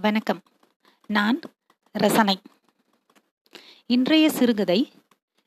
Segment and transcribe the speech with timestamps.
[0.00, 0.42] வணக்கம்.
[1.06, 1.40] நான்
[1.92, 2.40] ரசனை.
[3.86, 4.92] இன்றைய சிறுகதை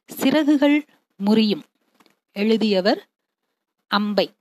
[0.06, 0.86] சிறகுகள்
[1.16, 1.64] முறியும்
[2.32, 3.10] எழுதியவர்
[3.88, 4.34] அம்பை.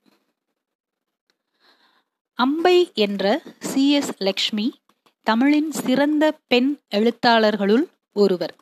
[2.35, 3.91] அம்பை என்ற சி.
[3.91, 4.13] எஸ்.
[4.19, 4.81] லக்ஷ்மி
[5.23, 8.57] தமிழின் சிறந்த பெண் எழுத்தாளர்களுள் ஒருவர்.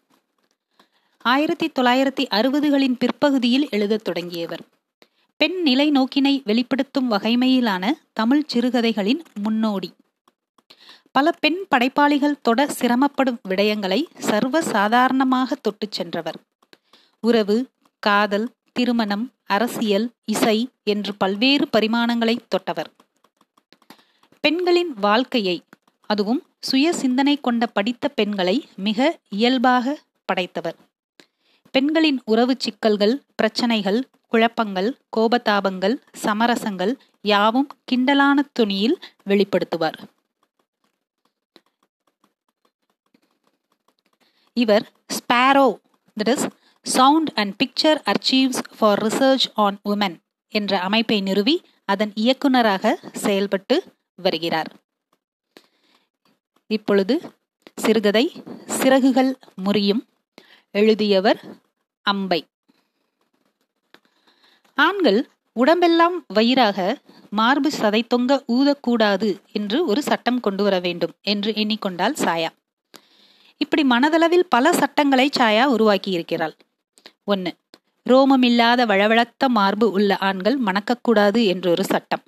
[1.19, 4.63] ஆயிரத்தி தொள்ளாயிரத்தி அறுபதுகளின் பிற்பகுதியில் எழுதத் தொடங்கியவர்.
[5.37, 9.93] பெண் நிலை நோக்கினை வெளிப்படுத்தும் வகைமையிலான தமிழ் சிறுகதைகளின் முன்னோடி.
[11.13, 16.37] பல பெண் படைப்பாளிகள் தொட சிரமப்படும் விடயங்களை சர்வ சாதாரணமாக தொட்டுச் சென்றவர்.
[17.21, 22.91] உறவு காதல் திருமணம் அரசியல் இசை என்று பல்வேறு பரிமாணங்களை தொட்டவர்.
[24.41, 25.63] பெண்களின் வாழ்க்கையை
[26.07, 30.77] அதுவும் சுய சிந்தனை கொண்ட படித்த பெண்களை மிக இயல்பாக படைத்தவர்.
[31.71, 39.99] பெண்களின் உறவு சிக்கல்கள் பிரச்சனைகள் குழப்பங்கள் கோபதாபங்கள் சமரசங்கள் யாவும் கிண்டலான துணியில் வெளிப்படுத்துவார்.
[44.65, 44.85] இவர்
[45.17, 45.69] SPARROW
[46.17, 46.47] that is
[46.87, 50.17] sound and picture archives for research on women
[50.53, 52.93] என்ற அமைப்பை நிறுவி அதன் இயக்குனராக
[53.25, 53.77] செயல்பட்டு
[54.17, 54.71] வருகிறார்.
[56.71, 57.15] இப்பொழுது
[57.77, 58.25] சிறுகதை
[58.79, 59.31] சிறகுகள்
[59.65, 60.03] முறியும்
[60.75, 61.41] எழுதியவர்
[62.07, 62.41] அம்பை.
[64.79, 65.21] ஆண்கள்
[65.57, 66.79] உடம்பெல்லாம் வயிறாக
[67.31, 72.51] மார்பு சதை தொங்க ஊதக்கூடாது என்று ஒரு சட்டம் கொண்டு வர வேண்டும் என்று எண்ணிக்கொண்டால் சாயா.
[73.61, 76.55] இப்படி மனதளவில் பல சட்டங்களை சாயா உருவாக்கி இருக்கிறாள்
[77.25, 77.51] ஒன்று
[78.07, 82.23] ரோமமில்லாத வழவழத்த மார்பு உள்ள ஆண்கள் மணக்கக்கூடாது என்றொரு சட்டம்.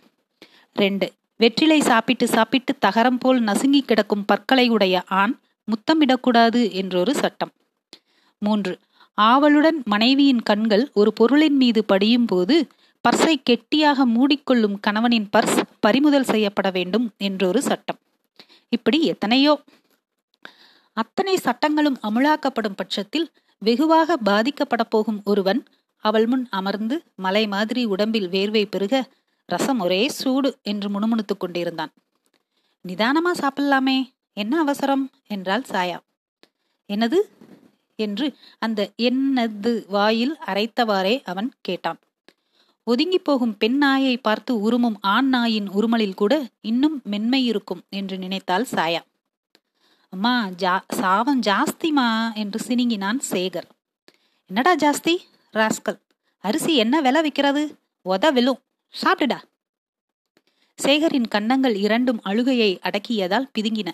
[0.77, 1.06] ரெண்டு
[1.41, 5.34] வெற்றிலை சாப்பிட்டு சாப்பிட்டு தகரம் போல் நசுங்கி கிடக்கும் பற்களை உடைய ஆண்
[5.69, 7.52] முத்தமிடக்கூடாது என்றொரு சட்டம்.
[8.42, 8.74] மூன்று
[9.19, 12.56] ஆவலுடன் மனைவியின் கண்கள் ஒரு பொருளின் மீது படியும் போது
[13.05, 17.98] பர்ஸை கெட்டியாக மூடிக்கொள்ளும் கணவனின் பர்ஸ் பறிமுதல் செய்யப்பட வேண்டும் என்றொரு சட்டம்.
[18.72, 19.52] இப்படி எத்தனையோ
[20.92, 25.64] அத்தனை சட்டங்களும் அமுலாக்கப்படும் பட்சத்தில் வெகுவாக பாதிக்கப்பட போகும் ஒருவன்
[25.96, 29.08] அவள் முன் அமர்ந்து மலை மாதிரி உடம்பில் வேர்வை பெருக
[29.46, 31.92] ரசம் ஒரே சூடு என்று முணுமுணுத்துக் கொண்டிருந்தான்.
[32.89, 35.11] நிதானமா சாப்பிடலாமே என்ன அவசரம்?
[35.27, 35.98] என்றாள் சாயா.
[36.89, 37.18] என்னது?
[37.94, 41.98] என்று அந்த என்னது வாயில் அரைத்தவாறே அவன் கேட்டான்.
[42.84, 48.67] ஒதுங்கி போகும் பெண் நாயை பார்த்து உருமும் ஆண் நாயின் உருமலில் கூட இன்னும் மென்மை இருக்கும் என்று நினைத்தாள்
[48.70, 49.00] சாயா.
[50.14, 53.68] அம்மா ஜா சாவம் ஜாஸ்திமா என்று சினிங்கினான் சேகர்.
[54.46, 55.17] என்னடா ஜாஸ்தி?
[55.52, 55.98] ராஸ்கல்.
[56.39, 57.62] அரிசி என்ன விலை விற்கிறது?
[58.05, 58.58] உத விழும்
[59.02, 59.39] சாப்பிடுடா.
[60.74, 63.89] சேகரின் கன்னங்கள் இரண்டும் அழுகையை அடக்கியதால் பிதுங்கின.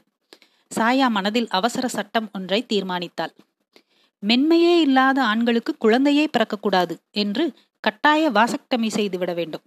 [0.74, 3.34] சாயா மனதில் அவசர சட்டம் ஒன்றை தீர்மானித்தாள்.
[4.26, 9.62] மென்மையே இல்லாத ஆண்களுக்கு குழந்தையே பிறக்கக்கூடாது என்று கட்டாய வாசக்டமி செய்துவிட வேண்டும்.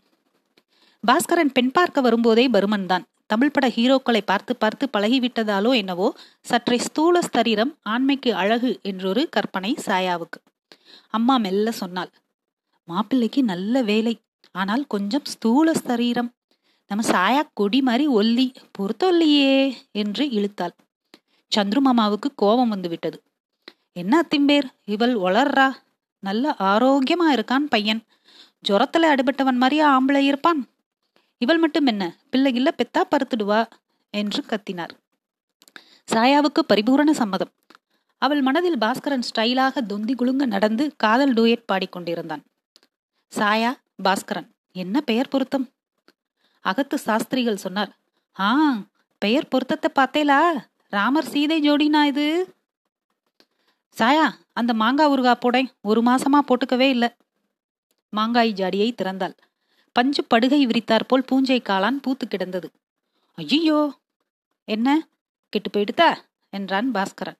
[1.04, 3.06] பாஸ்கரன் பெண் பார்க்க வரும்போதே பருமன் தான்.
[3.26, 6.08] தமிழ் பட ஹீரோக்களை பார்த்து பார்த்து பழகிவிட்டதாலோ என்னவோ
[6.42, 10.40] சற்றை ஸ்தூல ஸ்தரீரம் ஆண்மைக்கு அழகு என்றொரு கற்பனை சாயாவுக்கு.
[11.10, 12.12] அம்மா மெல்ல சொன்னாள்
[12.88, 14.14] மாப்பிள்ளைக்கு நல்ல வேலை
[14.56, 16.30] ஆனால் கொஞ்சம் ஸ்தூல ஸ்தரீரம்.
[16.92, 18.48] நம்ம சாயா கொடி மாதிரி ஒல்லி
[18.78, 19.54] பொறுத்தொல்லியே
[19.92, 20.76] என்று இழுத்தாள்.
[21.52, 23.18] சந்துரு மாமாவுக்கு கோபம் வந்துவிட்டது.
[23.94, 25.68] என்ன அத்திம்பேர் இவள் வளர்றா?
[26.24, 28.02] நல்ல ஆரோக்கியமா இருக்கான் பையன்.
[28.70, 30.62] ஜுரத்துல அடிபட்டவன் மாதிரியா ஆம்பளை இருப்பான்?
[31.44, 32.04] இவள் மட்டும் என்ன?
[32.32, 33.62] பிள்ளைகில்ல பெத்தா பருத்துடுவா
[34.14, 34.94] என்று கத்தினார்.
[36.14, 37.52] சாயாவுக்கு பரிபூரண சம்மதம்.
[38.18, 42.44] அவள் மனதில் பாஸ்கரன் ஸ்டைலாக தொந்தி குலுங்க நடந்து காதல் டூயட் பாடிக்கொண்டிருந்தான்.
[43.38, 43.72] சாயா
[44.04, 45.66] பாஸ்கரன் என்ன பெயர் பொருத்தம்?
[46.66, 47.92] அகத்து சாஸ்திரிகள் சொன்னார்.
[48.40, 48.50] ஆ
[49.22, 50.42] பெயர் பொருத்தத்தை பார்த்தேலா?
[50.90, 52.56] ராமர் சீதை ஜோடினா இது?
[53.98, 55.70] சாயா அந்த மாங்காய் ஊருகா போடேன்.
[55.82, 57.10] ஒரு மாசமா போட்டுக்கவே இல்லை.
[58.10, 59.36] மாங்காய் ஜாடியை திறந்தாள்.
[59.92, 62.72] பஞ்சு படுகை விரித்தார் போல் பூஞ்சை காளான் பூத்து கிடந்தது.
[63.34, 63.98] ஐயோ
[64.68, 65.08] என்ன?
[65.50, 66.10] கெட்டு போயிடுதா?
[66.50, 67.40] என்றான் பாஸ்கரன்.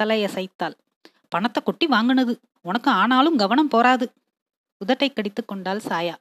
[0.00, 0.74] தலையசைத்தாள்.
[1.28, 2.40] பணத்தை கொட்டி வாங்கினது.
[2.62, 4.12] உனக்கு ஆனாலும் கவனம் போராது
[4.80, 6.14] உதட்டை கடித்து கொண்டாள் சாயா.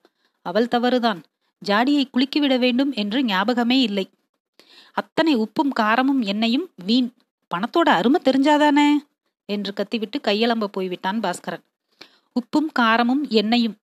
[0.45, 1.23] அவள் தவறுதான்.
[1.65, 4.09] ஜாடியை குலுக்கிவிட வேண்டும் என்று ஞாபகமே இல்லை.
[4.93, 7.09] அத்தனை உப்பும் காரமும் எண்ணெயும் வீண்.
[7.51, 8.89] பணத்தோட அருமை தெரிஞ்சாதானே?
[9.45, 11.63] என்று கத்திவிட்டு கையளம்ப போய்விட்டான் பாஸ்கரன்.
[12.35, 13.75] உப்பும் காரமும் எண்ணெயும்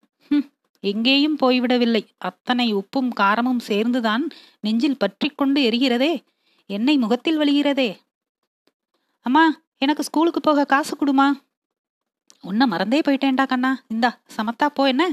[0.80, 2.02] எங்கேயும் போய்விடவில்லை.
[2.19, 4.28] அத்தனை உப்பும் காரமும் சேர்ந்துதான்
[4.60, 6.12] நெஞ்சில் பற்றி கொண்டு எரிகிறதே.
[6.66, 7.90] என்னை முகத்தில் வழிகிறதே.
[9.20, 9.44] அம்மா
[9.78, 11.28] எனக்கு ஸ்கூலுக்கு போக காசு கொடுமா?
[12.42, 13.82] உன்ன மறந்தே போயிட்டேன்டா கண்ணா.
[13.88, 15.04] இந்தா சமத்தா போ என்ன?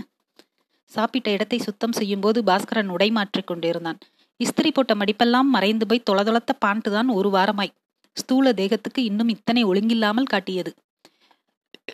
[0.92, 4.00] சாப்பிட்ட இடத்தை சுத்தம் செய்யும் போது பாஸ்கரன் உடை மாற்றிக் கொண்டிருந்தான்.
[4.38, 7.74] இஸ்திரி போட்ட மடிப்பெல்லாம் மறைந்து போய் தொளதொளத்த பாண்டு தான் ஒரு வாரமாய்.
[8.14, 10.74] ஸ்தூல தேகத்துக்கு இன்னும் இத்தனை ஒழுங்கில்லாமல் காட்டியது.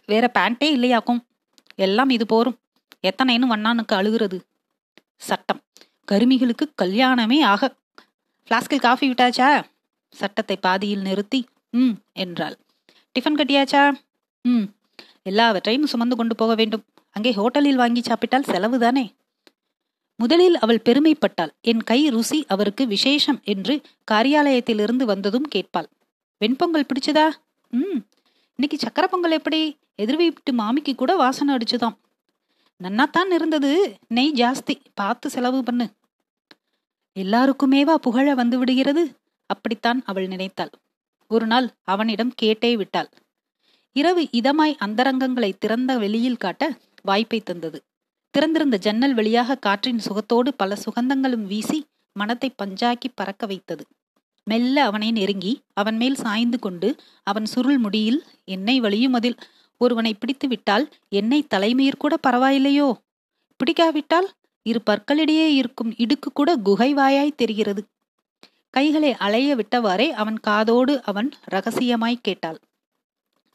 [0.06, 1.22] வேற பேண்டே இல்லையாக்கும்.
[1.76, 2.58] எல்லாம் இது போரும்.
[3.04, 4.46] எத்தனைன்னு வண்ணானுக்கு அழுகிறது?
[5.18, 5.62] சட்டம்.
[6.12, 7.76] கருமிகளுக்கு கல்யாணமே ஆக.
[8.48, 9.64] ஃப்ளாஸ்கில் காஃபி விட்டாச்சா?
[10.10, 12.58] சட்டத்தை பாதியில் நிறுத்தி ம் என்றாள்.
[13.16, 13.94] டிஃபன் கட்டியாச்சா?
[14.42, 14.66] ம்.
[15.24, 16.86] எல்லாவற்றையும் சுமந்து கொண்டு போக வேண்டும்.
[17.12, 19.06] அங்கே ஹோட்டலில் வாங்கி சாப்பிட்டால் செலவுதானே
[20.16, 21.52] முதலில் அவள் பெருமைப்பட்டாள்.
[21.62, 23.82] என் கை ருசி அவருக்கு விசேஷம் என்று
[24.12, 25.90] காரியாலயத்திலிருந்து வந்ததும் கேட்பாள்.
[26.42, 27.32] வெண்பொங்கல் பிடிச்சதா?
[27.70, 28.00] ம்.
[28.56, 29.80] இன்னைக்கு சக்கர பொங்கல் எப்படி?
[29.96, 31.98] எதிர் வீட்டு மாமிக்கு கூட வாசனை அடிச்சுதான்
[32.84, 33.98] நன்னாத்தான் இருந்தது.
[34.08, 34.76] நெய் ஜாஸ்தி.
[34.94, 35.88] பார்த்து செலவு பண்ணு.
[37.20, 39.04] எல்லாருக்குமேவா புகழ வந்து விடுகிறது?
[39.46, 40.72] அப்படித்தான் அவள் நினைத்தாள்.
[41.28, 43.10] ஒரு நாள் அவனிடம் கேட்டே விட்டாள்.
[43.94, 47.84] இரவு இதமாய் அந்தரங்கங்களை திறந்த வெளியில் காட்ட வாய்ப்பை தந்தது.
[48.30, 53.86] திறந்திருந்த ஜன்னல் வழியாக காற்றின் சுகத்தோடு பல சுகந்தங்களும் வீசி மனத்தை பஞ்சாக்கி பறக்க வைத்தது.
[54.44, 59.38] மெல்ல அவனை நெருங்கி அவன் மேல் சாய்ந்து கொண்டு அவன் சுருள் முடியில் எண்ணெய் வழியும் அதில்
[59.82, 62.90] ஒருவனை பிடித்து விட்டால் என்னை தலைமயிர் கூட பரவாயில்லையோ?
[63.58, 64.28] பிடிக்காவிட்டால்
[64.64, 67.82] இரு பற்களிடையே இருக்கும் இடுக்கு கூட குகை வாயாய் தெரிகிறது.
[68.70, 72.60] கைகளை அலைய விட்டவாறே அவன் காதோடு அவன் ரகசியமாய் கேட்டாள்.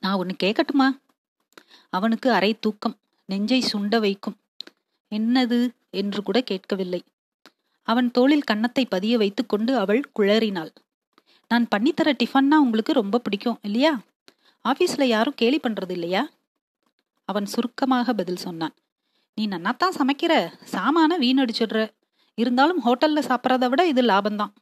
[0.00, 0.88] நான் ஒன்னு கேட்கட்டுமா
[1.90, 2.96] அவனுக்கு அரை தூக்கம்
[3.26, 4.36] நெஞ்சை சுண்ட வைக்கும்.
[5.10, 5.60] என்னது?
[5.90, 7.00] என்று கூட கேட்கவில்லை.
[7.82, 10.72] அவன் தோளில் கன்னத்தை பதிய வைத்துக்கொண்டு அவள் குளறினாள்.
[11.48, 13.92] நான் பண்ணித்தர டிஃபன்னா உங்களுக்கு ரொம்ப பிடிக்கும் இல்லையா?
[14.70, 16.22] ஆஃபீஸில் யாரும் கேலி பண்ணுறது இல்லையா?
[17.28, 18.74] அவன் சுருக்கமாக பதில் சொன்னான்.
[19.38, 20.32] நீ நன்னாத்தான் சமைக்கிற
[20.72, 21.80] சாமான வீணடிச்சிடுற
[22.38, 24.52] இருந்தாலும் ஹோட்டலில் சாப்பிட்றத விட இது லாபம்தான்.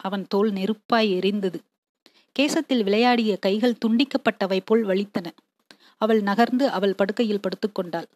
[0.00, 1.58] அவன் தோல் நெருப்பாய் எரிந்தது.
[2.36, 5.26] கேசத்தில் விளையாடிய கைகள் துண்டிக்கப்பட்டவை போல் வலித்தன.
[6.02, 8.08] அவள் நகர்ந்து அவள் படுக்கையில் படுத்துக்கொண்டாள்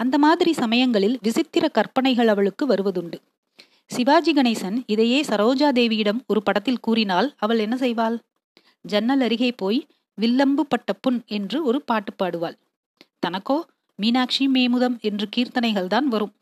[0.00, 3.18] அந்த மாதிரி சமயங்களில் விசித்திர கற்பனைகள் அவளுக்கு வருவதுண்டு.
[3.90, 8.16] சிவாஜி கணேசன் இதையே சரோஜா தேவியிடம் ஒரு படத்தில் கூறினால் அவள் என்ன செய்வாள்?
[8.84, 9.78] ஜன்னல் அருகே போய்
[10.16, 12.58] வில்லம்பு பட்ட புண் என்று ஒரு பாட்டு பாடுவாள்.
[13.26, 13.60] தனக்கோ
[13.96, 16.34] மீனாட்சி மேமுதம் என்று கீர்த்தனைகள் தான் வரும்.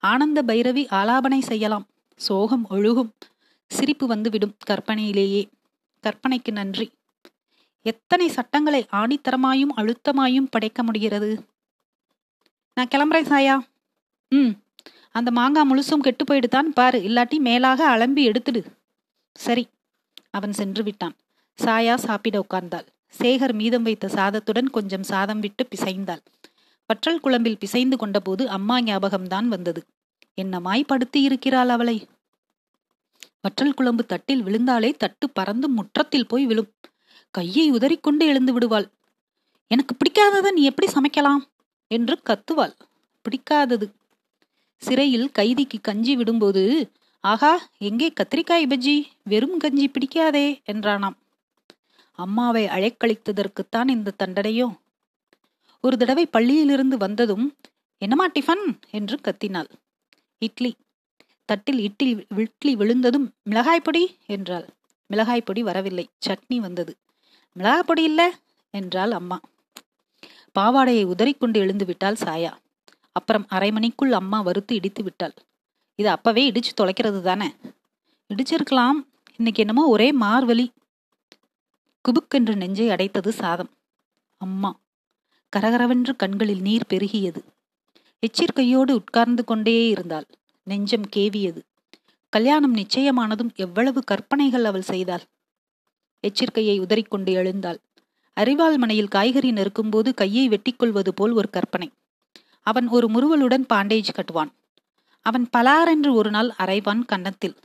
[0.00, 1.86] ஆனந்த பைரவி ஆலாபனை செய்யலாம்.
[2.16, 3.10] சோகம் ஒழுகும்.
[3.66, 5.50] சிரிப்பு வந்துவிடும் கற்பனையிலேயே.
[6.02, 6.90] கற்பனைக்கு நன்றி.
[7.82, 11.44] எத்தனை சட்டங்களை ஆணித்தரமாயும் அழுத்தமாயும் படைக்க முடிகிறது?
[12.74, 13.58] நான் கிளம்புறேன் சாயா.
[14.28, 14.50] ம்.
[15.10, 16.98] அந்த மாங்காய் முழுசும் கெட்டு போயிடுதான் பாரு.
[16.98, 18.64] இல்லாட்டி மேலாக அலம்பி எடுத்துடு.
[19.34, 19.68] சரி.
[20.30, 21.16] அவன் சென்று விட்டான்.
[21.62, 22.86] சாயா சாப்பிட உட்கார்ந்தாள்.
[23.18, 26.22] சேகர் மீதம் வைத்த சாதத்துடன் கொஞ்சம் சாதம் விட்டு பிசைந்தாள்.
[26.86, 29.86] பற்றல் குழம்பில் பிசைந்து கொண்டபோது அம்மா ஞாபகம்தான் வந்தது.
[30.42, 32.06] என்னமாய் படுத்தி இருக்கிறாள் அவளை?
[33.40, 36.72] வற்றல் குழம்பு தட்டில் விழுந்தாலே தட்டு பறந்து முற்றத்தில் போய் விழும்.
[37.30, 38.90] கையை உதறிக்கொண்டு எழுந்து விடுவாள்.
[39.66, 41.42] எனக்கு பிடிக்காததை நீ எப்படி சமைக்கலாம்?
[41.86, 42.74] என்று கத்துவாள்.
[43.24, 43.86] பிடிக்காதது.
[44.76, 49.04] சிறையில் கைதிக்கு கஞ்சி விடும்போது ஆகா எங்கே கத்திரிக்காய் பஜ்ஜி?
[49.24, 51.18] வெறும் கஞ்சி பிடிக்காதே என்றானாம்.
[52.12, 54.78] அம்மாவை அழைக்கழித்ததற்குத்தான் இந்த தண்டனையோ?
[55.80, 57.56] ஒரு தடவை பள்ளியிலிருந்து வந்ததும்
[57.98, 58.78] என்னமா டிஃபன்?
[58.90, 59.68] என்று கத்தினாள்.
[60.38, 60.74] இட்லி.
[61.44, 64.16] தட்டில் இட்லி இட்லி விழுந்ததும் மிளகாய் பொடி?
[64.26, 64.68] என்றாள்.
[65.06, 66.08] மிளகாய் பொடி வரவில்லை.
[66.26, 66.96] சட்னி வந்தது.
[67.52, 68.38] மிளகாய் பொடி இல்ல?
[68.70, 69.40] என்றாள் அம்மா.
[70.58, 72.52] பாவாடையை உதறிக்கொண்டு எழுந்து விட்டாள் சாயா.
[73.12, 75.34] அப்புறம் அரை மணிக்குள் அம்மா வறுத்து இடித்து விட்டாள்.
[75.94, 77.54] இது அப்பவே இடிச்சு தொலைக்கிறது தானே?
[78.34, 79.06] இடிச்சிருக்கலாம்.
[79.36, 80.70] இன்னைக்கு என்னமோ ஒரே மார்வலி.
[82.08, 83.70] குபுக்கென்று நெஞ்சை அடைத்தது சாதம்.
[84.36, 84.80] அம்மா
[85.56, 87.42] கரகரவென்று கண்களில் நீர் பெருகியது.
[88.18, 90.26] எச்சரிக்கையோடு உட்கார்ந்து கொண்டே இருந்தாள்.
[90.62, 91.62] நெஞ்சம் கேவியது.
[92.28, 95.20] கல்யாணம் நிச்சயமானதும் எவ்வளவு கற்பனைகள் அவள் செய்தாள்.
[96.20, 97.80] எச்சரிக்கையை உதறிக்கொண்டு எழுந்தாள்.
[98.40, 101.92] அறிவாள் மனையில் காய்கறி நெருக்கும்போது கையை வெட்டிக்கொள்வது போல் ஒரு கற்பனை.
[102.60, 104.52] அவன் ஒரு முறுவலுடன் பாண்டேஜ் கட்டுவான்.
[105.20, 107.56] அவன் பலாரென்று ஒரு நாள் அரைவான் கன்னத்தில்.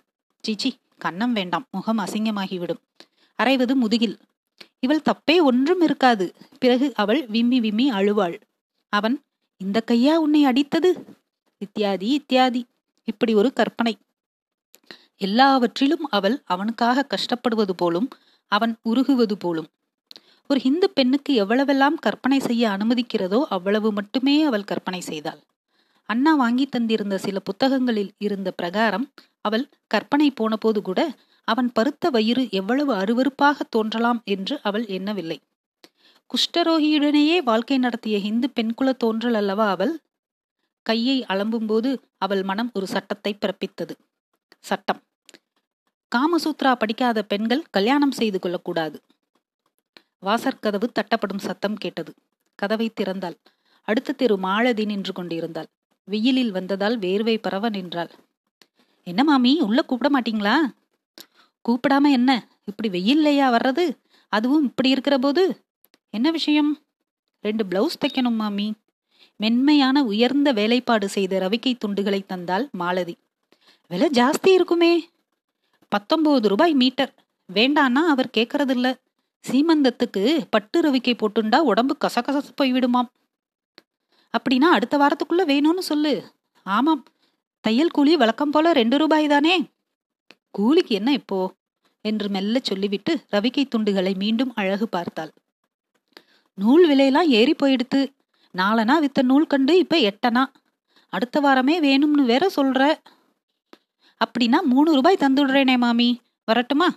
[0.48, 0.72] சிச்சி
[1.06, 1.68] கன்னம் வேண்டாம்.
[1.72, 2.82] முகம் அசிங்கமாகிவிடும்.
[3.44, 4.18] அரைவது முதுகில்.
[4.80, 6.26] இவள் தப்பே ஒன்றும் இருக்காது.
[6.60, 8.36] பிறகு அவள் விம்மி விம்மி அழுவாள்.
[8.94, 9.16] அவன்
[9.62, 10.90] இந்த கையா உன்னை அடித்தது?
[11.62, 12.62] இத்தியாதி இத்தியாதி.
[13.08, 13.98] இப்படி ஒரு கற்பனை.
[15.18, 18.08] எல்லாவற்றிலும் அவள் அவனுக்காக கஷ்டப்படுவது போலும்
[18.52, 19.70] அவன் உருகுவது போலும்.
[20.50, 25.42] ஒரு ஹிந்து பெண்ணுக்கு எவ்வளவெல்லாம் கற்பனை செய்ய அனுமதிக்கிறதோ அவ்வளவு மட்டுமே அவள் கற்பனை செய்தாள்.
[26.10, 29.06] அண்ணா வாங்கி தந்திருந்த சில புத்தகங்களில் இருந்த பிரகாரம்
[29.42, 31.00] அவள் கற்பனை போன போது கூட
[31.48, 35.38] அவன் பருத்த வயிறு எவ்வளவு அருவறுப்பாக தோன்றலாம் என்று அவள் எண்ணவில்லை.
[36.30, 39.94] குஷ்டரோகியுடனேயே வாழ்க்கை நடத்திய ஹிந்து பெண்குல தோன்றல் அல்லவா அவள்?
[40.86, 43.94] கையை அலம்பும்போது அவள் மனம் ஒரு சட்டத்தை பிறப்பித்தது.
[44.60, 45.02] சட்டம்.
[46.12, 48.98] காமசூத்ரா படிக்காத பெண்கள் கல்யாணம் செய்து கொள்ளக்கூடாது.
[50.26, 52.12] வாசற்கதவு தட்டப்படும் சத்தம் கேட்டது.
[52.60, 53.38] கதவை திறந்தாள்.
[53.88, 55.70] அடுத்த தெரு மாலதி நின்று கொண்டிருந்தாள்.
[56.08, 58.12] வெயிலில் வந்ததால் வேர்வை பரவ நின்றாள்.
[59.08, 60.56] என்ன மாமி உள்ள கூப்பிட மாட்டீங்களா?
[61.68, 62.48] கூப்பிடாம என்ன?
[62.66, 63.98] இப்படி வெயில்லையா வர்றது?
[64.30, 65.66] அதுவும் இப்படி இருக்கிற போது
[66.10, 66.78] என்ன விஷயம்?
[67.42, 68.74] ரெண்டு பிளவுஸ் தைக்கணும் மாமி.
[69.36, 73.18] மென்மையான உயர்ந்த வேலைப்பாடு செய்த ரவிக்கை துண்டுகளை தந்தால் மாலதி.
[73.88, 75.10] விலை ஜாஸ்தி இருக்குமே.
[75.88, 77.14] பத்தொன்பது ரூபாய் மீட்டர்.
[77.54, 78.94] வேண்டான்னா அவர் கேட்கறதில்ல
[79.50, 83.10] சீமந்தத்துக்கு பட்டு ரவிக்கை போட்டுண்டா உடம்பு கசகசு போய்விடுமாம்.
[84.38, 86.34] அப்படின்னா அடுத்த வாரத்துக்குள்ள வேணும்னு சொல்லு.
[86.64, 87.06] ஆமாம்
[87.60, 89.64] தையல் கூலி வழக்கம் போல ரெண்டு ரூபாய் தானே.
[90.52, 91.54] கூலிக்கு என்ன இப்போ?
[92.08, 95.32] என்று மெல்ல சொல்லிவிட்டு ரவிக்கை துண்டுகளை மீண்டும் அழகு பார்த்தாள்.
[96.54, 98.14] நூல் விலையெல்லாம் ஏறி போயிடுத்து.
[98.58, 100.46] நாலனா வித்த நூல் கண்டு இப்ப எட்டனா.
[101.10, 102.98] அடுத்த வாரமே வேணும்னு வேற சொல்ற.
[104.22, 106.22] அப்படின்னா மூணு ரூபாய் தந்துடுறேனே மாமி.
[106.46, 106.90] வரட்டுமா?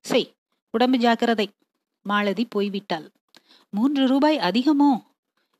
[0.00, 0.34] செய்
[0.70, 1.50] உடம்பு ஜாக்கிரதை.
[2.02, 3.06] மாலதி போய்விட்டாள்.
[3.70, 4.90] மூன்று ரூபாய் அதிகமோ?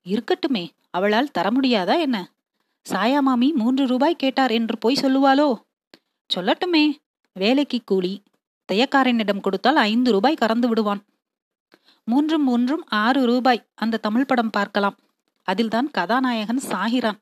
[0.05, 2.33] இருக்கட்டுமே அவளால் தர முடியாதா என்ன?
[2.91, 5.49] சாயா மாமி மூன்று ரூபாய் கேட்டார் என்று போய் சொல்லுவாளோ?
[6.35, 6.85] சொல்லட்டுமே
[7.33, 8.23] வேலைக்கு கூலி.
[8.73, 11.05] தையக்காரனிடம் கொடுத்தால் ஐந்து ரூபாய் கறந்து விடுவான்.
[12.05, 13.67] மூன்றும் மூன்றும் ஆறு ரூபாய்.
[13.75, 14.97] அந்த தமிழ் படம் பார்க்கலாம்.
[15.43, 17.21] அதில்தான் கதாநாயகன் சாகிறான்.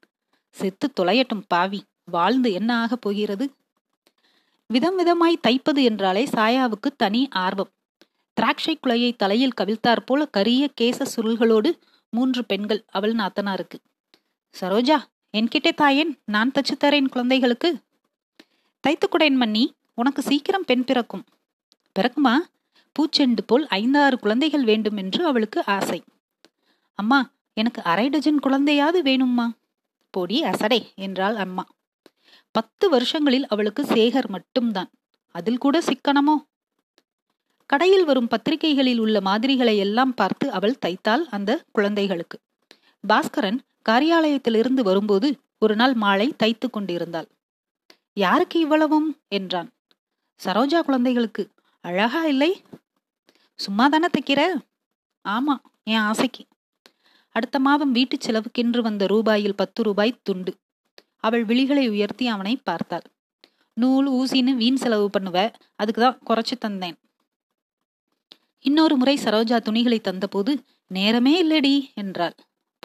[0.50, 1.84] செத்து தொலையட்டும் பாவி.
[2.04, 3.54] வாழ்ந்து என்ன ஆகப் போகிறது?
[4.66, 7.70] விதம் விதமாய் தைப்பது என்றாலே சாயாவுக்கு தனி ஆர்வம்.
[8.32, 11.78] திராட்சை குலையை தலையில் கவிழ்த்தாற் போல கரிய கேச சுருள்களோடு
[12.10, 13.78] மூன்று பெண்கள் அவள் நாத்தனாருக்கு.
[14.60, 15.02] சரோஜா
[15.36, 16.18] என்கிட்டே தாயேன்.
[16.24, 17.78] நான் தச்சு தரேன் குழந்தைகளுக்கு
[18.88, 19.72] தைத்துக்குடேன் மன்னி.
[19.94, 21.24] உனக்கு சீக்கிரம் பெண் பிறக்கும்.
[21.98, 22.34] பிறக்குமா?
[22.96, 26.04] பூச்செண்டு போல் ஐந்தாறு குழந்தைகள் வேண்டும் என்று அவளுக்கு ஆசை.
[26.94, 29.52] அம்மா எனக்கு அரை டஜன் குழந்தையாவது வேணும்மா?
[30.10, 31.66] போடி அசடே என்றாள் அம்மா.
[32.50, 34.90] பத்து வருஷங்களில் அவளுக்கு சேகர் மட்டும்தான்.
[35.30, 36.46] அதில் கூட சிக்கனமோ?
[37.66, 42.38] கடையில் வரும் பத்திரிகைகளில் உள்ள மாதிரிகளை எல்லாம் பார்த்து அவள் தைத்தாள் அந்த குழந்தைகளுக்கு.
[43.08, 43.58] பாஸ்கரன்
[43.88, 47.28] காரியாலயத்திலிருந்து வரும்போது ஒரு நாள் மாலை தைத்து கொண்டிருந்தாள்.
[48.12, 49.20] யாருக்கு இவ்வளவும்?
[49.28, 49.73] என்றான்.
[50.40, 51.42] சரோஜா குழந்தைகளுக்கு.
[51.84, 52.50] அழகா இல்லை?
[53.60, 54.40] சும்மா தானே தைக்கிற?
[55.24, 56.42] ஆமா என் ஆசைக்கு.
[57.34, 60.52] அடுத்த மாதம் வீட்டு செலவுக்கென்று வந்த ரூபாயில் பத்து ரூபாய் துண்டு.
[61.20, 63.06] அவள் விழிகளை உயர்த்தி அவனை பார்த்தாள்.
[63.76, 65.38] நூல் ஊசின்னு வீண் செலவு பண்ணுவ
[65.76, 66.96] அதுக்கு தான் குறைச்சி தந்தேன்.
[68.64, 70.52] இன்னொரு முறை சரோஜா துணிகளை தந்தபோது
[70.90, 72.36] நேரமே இல்லடி என்றாள்.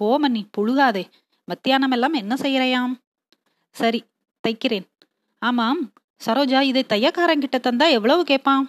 [0.01, 1.03] போமன்னி புழுகாதே.
[1.48, 2.94] மத்தியானம் எல்லாம் என்ன செய்யறையாம்?
[3.75, 4.00] சரி
[4.44, 4.88] தைக்கிறேன்.
[5.41, 5.82] ஆமாம்
[6.26, 8.66] சரோஜா இதை தையக்காரங்கிட்ட தந்தா எவ்வளவு கேட்பான்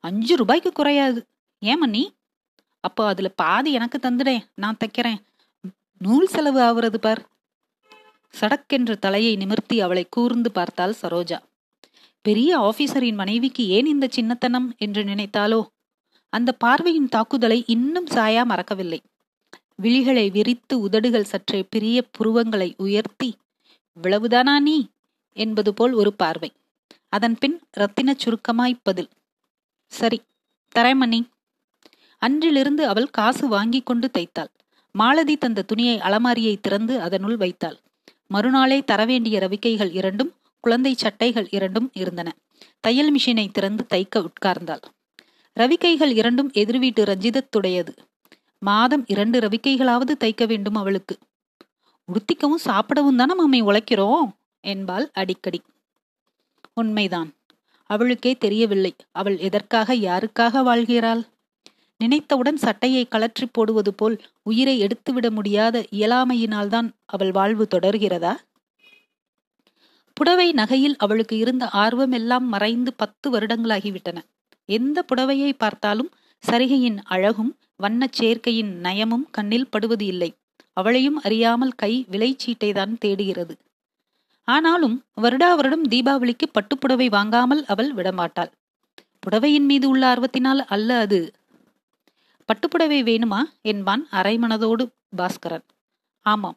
[0.00, 1.26] அஞ்சு ரூபாய்க்கு குறையாது.
[1.58, 2.12] ஏன் நீ
[2.80, 5.20] அப்போ அதுல பாதி எனக்கு தந்துடேன் நான் தைக்கிறேன்.
[5.98, 7.22] நூல் செலவு ஆகுறது பார்.
[8.40, 11.38] சடக்கென்று தலையை நிமிர்த்தி அவளை கூர்ந்து பார்த்தாள் சரோஜா.
[12.22, 15.60] பெரிய ஆபீசரின் மனைவிக்கு ஏன் இந்த சின்னத்தனம் என்று நினைத்தாலோ
[16.28, 19.00] அந்த பார்வையின் தாக்குதலை இன்னும் சாயா மறக்கவில்லை.
[19.82, 23.30] விழிகளை விரித்து உதடுகள் சற்றே பிரிய புருவங்களை உயர்த்தி
[23.96, 24.88] இவ்வளவுதானா நீ?
[25.36, 26.52] என்பது போல் ஒரு பார்வை.
[27.16, 29.10] அதன்பின் ரத்தின சுருக்கமாய் பதில்.
[29.92, 30.18] சரி
[30.74, 31.20] தரேமணி
[32.22, 34.50] அன்றிலிருந்து அவள் காசு வாங்கி கொண்டு தைத்தாள்.
[34.94, 37.78] மாலதி தந்த துணியை அலமாரியை திறந்து அதனுள் வைத்தாள்.
[38.26, 40.32] மறுநாளே தரவேண்டிய ரவிக்கைகள் இரண்டும்
[40.64, 42.28] குழந்தை சட்டைகள் இரண்டும் இருந்தன.
[42.80, 44.84] தையல் மிஷினை திறந்து தைக்க உட்கார்ந்தாள்.
[45.56, 47.92] ரவிக்கைகள் இரண்டும் எதிர் வீட்டு ரஞ்சிதத்துடையது.
[48.62, 51.16] மாதம் இரண்டு ரவிக்கைகளாவது தைக்க வேண்டும் அவளுக்கு.
[52.08, 54.30] உடுத்திக்கவும் சாப்பிடவும் தானே மாமி உழைக்கிறோம்
[54.64, 55.60] என்பாள் அடிக்கடி.
[56.76, 57.30] உண்மைதான்.
[57.90, 61.22] அவளுக்கே தெரியவில்லை அவள் எதற்காக யாருக்காக வாழ்கிறாள்?
[62.00, 68.34] நினைத்தவுடன் சட்டையை கலற்றி போடுவது போல் உயிரை எடுத்துவிட முடியாத இயலாமையினால்தான் அவள் வாழ்வு தொடர்கிறதா?
[70.16, 74.18] புடவை நகையில் அவளுக்கு இருந்த ஆர்வம் எல்லாம் மறைந்து பத்து வருடங்களாகிவிட்டன.
[74.68, 76.10] எந்த புடவையை பார்த்தாலும்
[76.44, 77.52] சரிகையின் அழகும்
[77.82, 80.30] வண்ணச் சேர்க்கையின் நயமும் கண்ணில் படுவது இல்லை.
[80.72, 83.54] அவளையும் அறியாமல் கை விலைச்சீட்டை தான் தேடுகிறது.
[84.44, 88.50] ஆனாலும் வருடா வருடம் தீபாவளிக்கு பட்டுப்புடவை வாங்காமல் அவள் விடமாட்டாள்.
[89.26, 91.32] புடவையின் மீது உள்ள ஆர்வத்தினால் அல்ல அது.
[92.48, 93.42] பட்டுப்புடவை வேணுமா?
[93.62, 94.84] என்பான் அரைமனதோடு
[95.16, 95.64] பாஸ்கரன்.
[96.26, 96.56] ஆமாம்.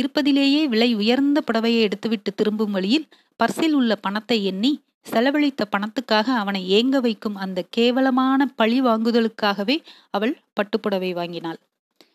[0.00, 7.00] இருப்பதிலேயே விலை உயர்ந்த புடவையை எடுத்துவிட்டு திரும்பும் வழியில் பர்சில் உள்ள பணத்தை எண்ணி செலவழித்த பணத்துக்காக அவனை ஏங்க
[7.00, 9.76] வைக்கும் அந்த கேவலமான பழி வாங்குதலுக்காகவே
[10.10, 11.58] அவள் பட்டுப்புடவை வாங்கினாள்.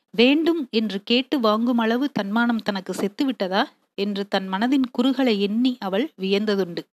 [0.10, 3.64] வேண்டும் என்று கேட்டு வாங்கும் அளவு தன்மானம் தனக்கு செத்துவிட்டதா?
[3.96, 6.84] என்று தன் மனதின் குறுகளை எண்ணி அவள் வியந்ததுண்டு.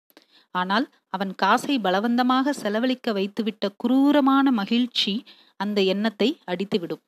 [0.50, 5.25] ஆனால் அவன் காசை பலவந்தமாக செலவழிக்க வைத்துவிட்ட குரூரமான மகிழ்ச்சி
[5.56, 7.02] அந்த எண்ணத்தை அடித்துவிடும்.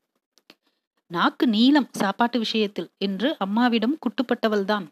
[1.07, 4.87] நாக்கு நீளம் சாப்பாட்டு விஷயத்தில் என்று அம்மாவிடம் குட்டுப்பட்டவள்தான்.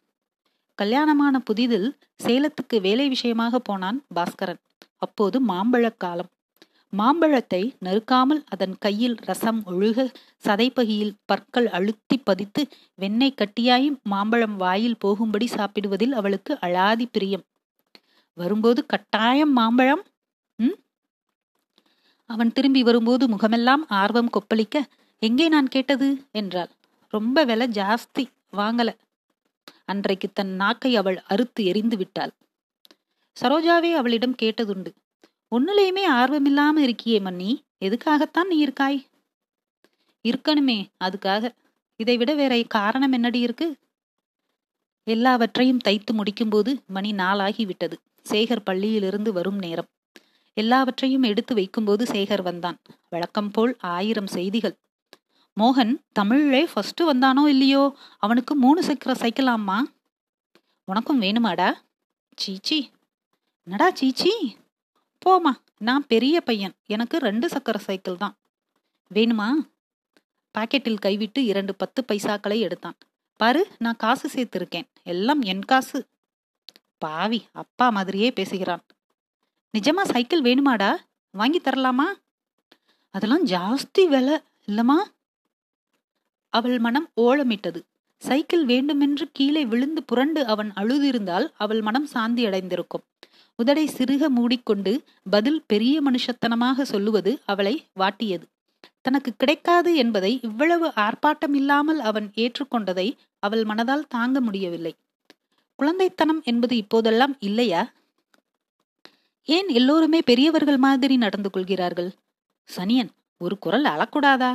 [0.74, 4.60] கல்யாணமான புதிதில் சேலத்துக்கு வேலை விஷயமாக போனான் பாஸ்கரன்.
[4.98, 6.28] அப்போது மாம்பழக் காலம்.
[6.92, 10.12] மாம்பழத்தை நறுக்காமல் அதன் கையில் ரசம் ஒழுக
[10.44, 12.62] சதைப்பகியில் பற்கள் அழுத்தி பதித்து
[12.94, 17.44] வெண்ணெய் கட்டியாயும் மாம்பழம் வாயில் போகும்படி சாப்பிடுவதில் அவளுக்கு அழாதி பிரியம்.
[18.36, 20.02] வரும்போது கட்டாயம் மாம்பழம்?
[20.58, 20.76] ம்.
[22.26, 24.76] அவன் திரும்பி வரும்போது முகமெல்லாம் ஆர்வம் கொப்பளிக்க
[25.18, 26.28] எங்கே நான் கேட்டது?
[26.32, 26.70] என்றாள்.
[27.12, 28.24] ரொம்ப விலை ஜாஸ்தி
[28.56, 28.90] வாங்கல.
[29.84, 32.32] அன்றைக்கு தன் நாக்கை அவள் அறுத்து எரிந்து விட்டாள்.
[33.36, 34.90] சரோஜாவே அவளிடம் கேட்டதுண்டு.
[35.52, 37.60] ஒன்னுலையுமே ஆர்வமில்லாம இருக்கியே மன்னி.
[37.80, 39.06] எதுக்காகத்தான் நீ இருக்காய்?
[40.24, 41.54] இருக்கணுமே அதுக்காக.
[41.96, 43.76] இதை விட வேற காரணம் என்னடி இருக்கு?
[45.04, 47.98] எல்லாவற்றையும் தைத்து முடிக்கும்போது மணி நாளாகி விட்டது
[48.30, 49.88] சேகர் பள்ளியிலிருந்து வரும் நேரம்.
[50.54, 52.78] எல்லாவற்றையும் எடுத்து வைக்கும்போது சேகர் வந்தான்.
[53.10, 54.76] வழக்கம் போல் ஆயிரம் செய்திகள்.
[55.60, 57.96] மோகன் தமிழ்லே ஃபர்ஸ்ட் வந்தானோ இல்லையோ?
[58.18, 59.78] அவனுக்கு மூணு சக்கர சைக்கிள் ஆம்மா
[60.84, 61.72] உனக்கும் வேணுமாடா?
[62.36, 62.90] சீச்சி.
[63.64, 64.56] என்னடா சீச்சி?
[65.26, 66.72] போமா நான் பெரிய பையன்.
[66.86, 68.36] எனக்கு ரெண்டு சக்கர சைக்கிள் தான்.
[69.14, 69.48] வேணுமா?
[70.58, 72.94] பாக்கெட்டில் கைவிட்டு இரண்டு பத்து பைசாக்களை எடுத்தான்.
[73.36, 74.86] பாரு நான் காசு சேர்த்திருக்கேன்.
[75.02, 76.06] எல்லாம் என் காசு.
[76.98, 78.82] பாவி அப்பா மாதிரியே பேசுகிறான்.
[79.78, 80.96] நிஜமா சைக்கிள் வேணுமாடா?
[81.30, 82.06] வாங்கி தரலாமா?
[83.10, 85.02] அதெல்லாம் ஜாஸ்தி விலை இல்லம்மா?
[86.48, 87.82] அவள் மனம் ஓலமிட்டது.
[88.18, 93.02] சைக்கிள் வேண்டுமென்று கீழே விழுந்து புரண்டு அவன் அழுதிருந்தால் அவள் மனம் சாந்தி அடைந்திருக்கும்
[93.56, 98.42] உதடை சிறுக மூடிக்கொண்டு பதில் பெரிய மனுஷத்தனமாக சொல்லுவது அவளை வாட்டியது.
[99.02, 104.94] தனக்கு கிடைக்காது என்பதை இவ்வளவு ஆர்ப்பாட்டம் இல்லாமல் அவன் ஏற்றுக்கொண்டதை அவள் மனதால் தாங்க முடியவில்லை.
[105.78, 107.92] குழந்தைத்தனம் என்பது இப்போதெல்லாம் இல்லையா?
[109.44, 112.10] ஏன் எல்லோருமே பெரியவர்கள் மாதிரி நடந்து கொள்கிறார்கள்?
[112.76, 114.52] சனியன் ஒரு குரல் அழக்கூடாதா?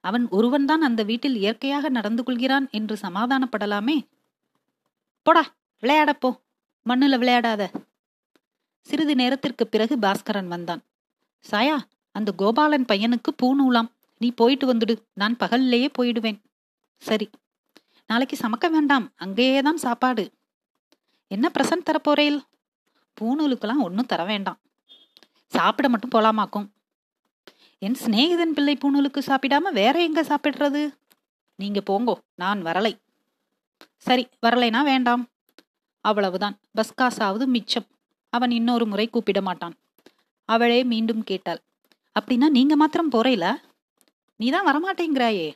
[0.00, 3.96] அவன் ஒருவன்தான் அந்த வீட்டில் இயற்கையாக நடந்து கொள்கிறான் என்று சமாதானப்படலாமே?
[5.22, 5.44] போடா
[5.82, 6.30] விளையாடப்போ
[6.86, 7.70] மண்ணுல விளையாடாத.
[8.82, 10.82] சிறிது நேரத்திற்கு பிறகு பாஸ்கரன் வந்தான்.
[11.50, 11.78] சாயா
[12.12, 14.96] அந்த கோபாலன் பையனுக்கு பூணூலாம் நீ போயிட்டு வந்துடு.
[15.12, 16.40] நான் பகல்லையே போயிடுவேன்.
[16.96, 17.30] சரி.
[18.06, 19.12] நாளைக்கு சமக்க வேண்டாம்.
[19.16, 20.30] அங்கேயே தான் சாப்பாடு.
[21.28, 22.40] என்ன பிரசன்ட் தரப்போறேல்?
[23.20, 24.58] பூணூலுக்கெல்லாம் ஒன்றும் தர வேண்டாம்.
[25.46, 26.68] சாப்பிட மட்டும் போலாமாக்கும்?
[27.78, 30.94] என் சிநேகிதன் பிள்ளை பூணூலுக்கு சாப்பிடாம வேற எங்க சாப்பிடுறது?
[31.54, 32.14] நீங்க போங்கோ.
[32.34, 32.98] நான் வரலை.
[33.96, 34.28] சரி.
[34.46, 35.28] வரலைனா வேண்டாம்.
[36.00, 36.58] அவ்வளவுதான்.
[36.74, 37.86] பஸ்காசாவது மிச்சம்.
[38.32, 39.74] அவன் இன்னொரு முறை கூப்பிட மாட்டான்
[40.48, 41.60] அவளே மீண்டும் கேட்டாள்.
[42.16, 43.46] அப்படின்னா நீங்க மாத்திரம் போறையில
[44.40, 45.48] நீ தான் வரமாட்டேங்கிறாயே.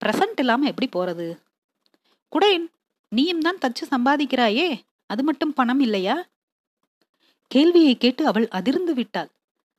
[0.00, 1.26] பிரசன்ட் இல்லாம எப்படி போறது?
[2.32, 2.66] குடேன்
[3.12, 4.68] நீயும் தான் தச்சு சம்பாதிக்கிறாயே.
[5.06, 6.16] அது மட்டும் பணம் இல்லையா?
[7.50, 9.30] கேள்வியை கேட்டு அவள் அதிர்ந்து விட்டாள்.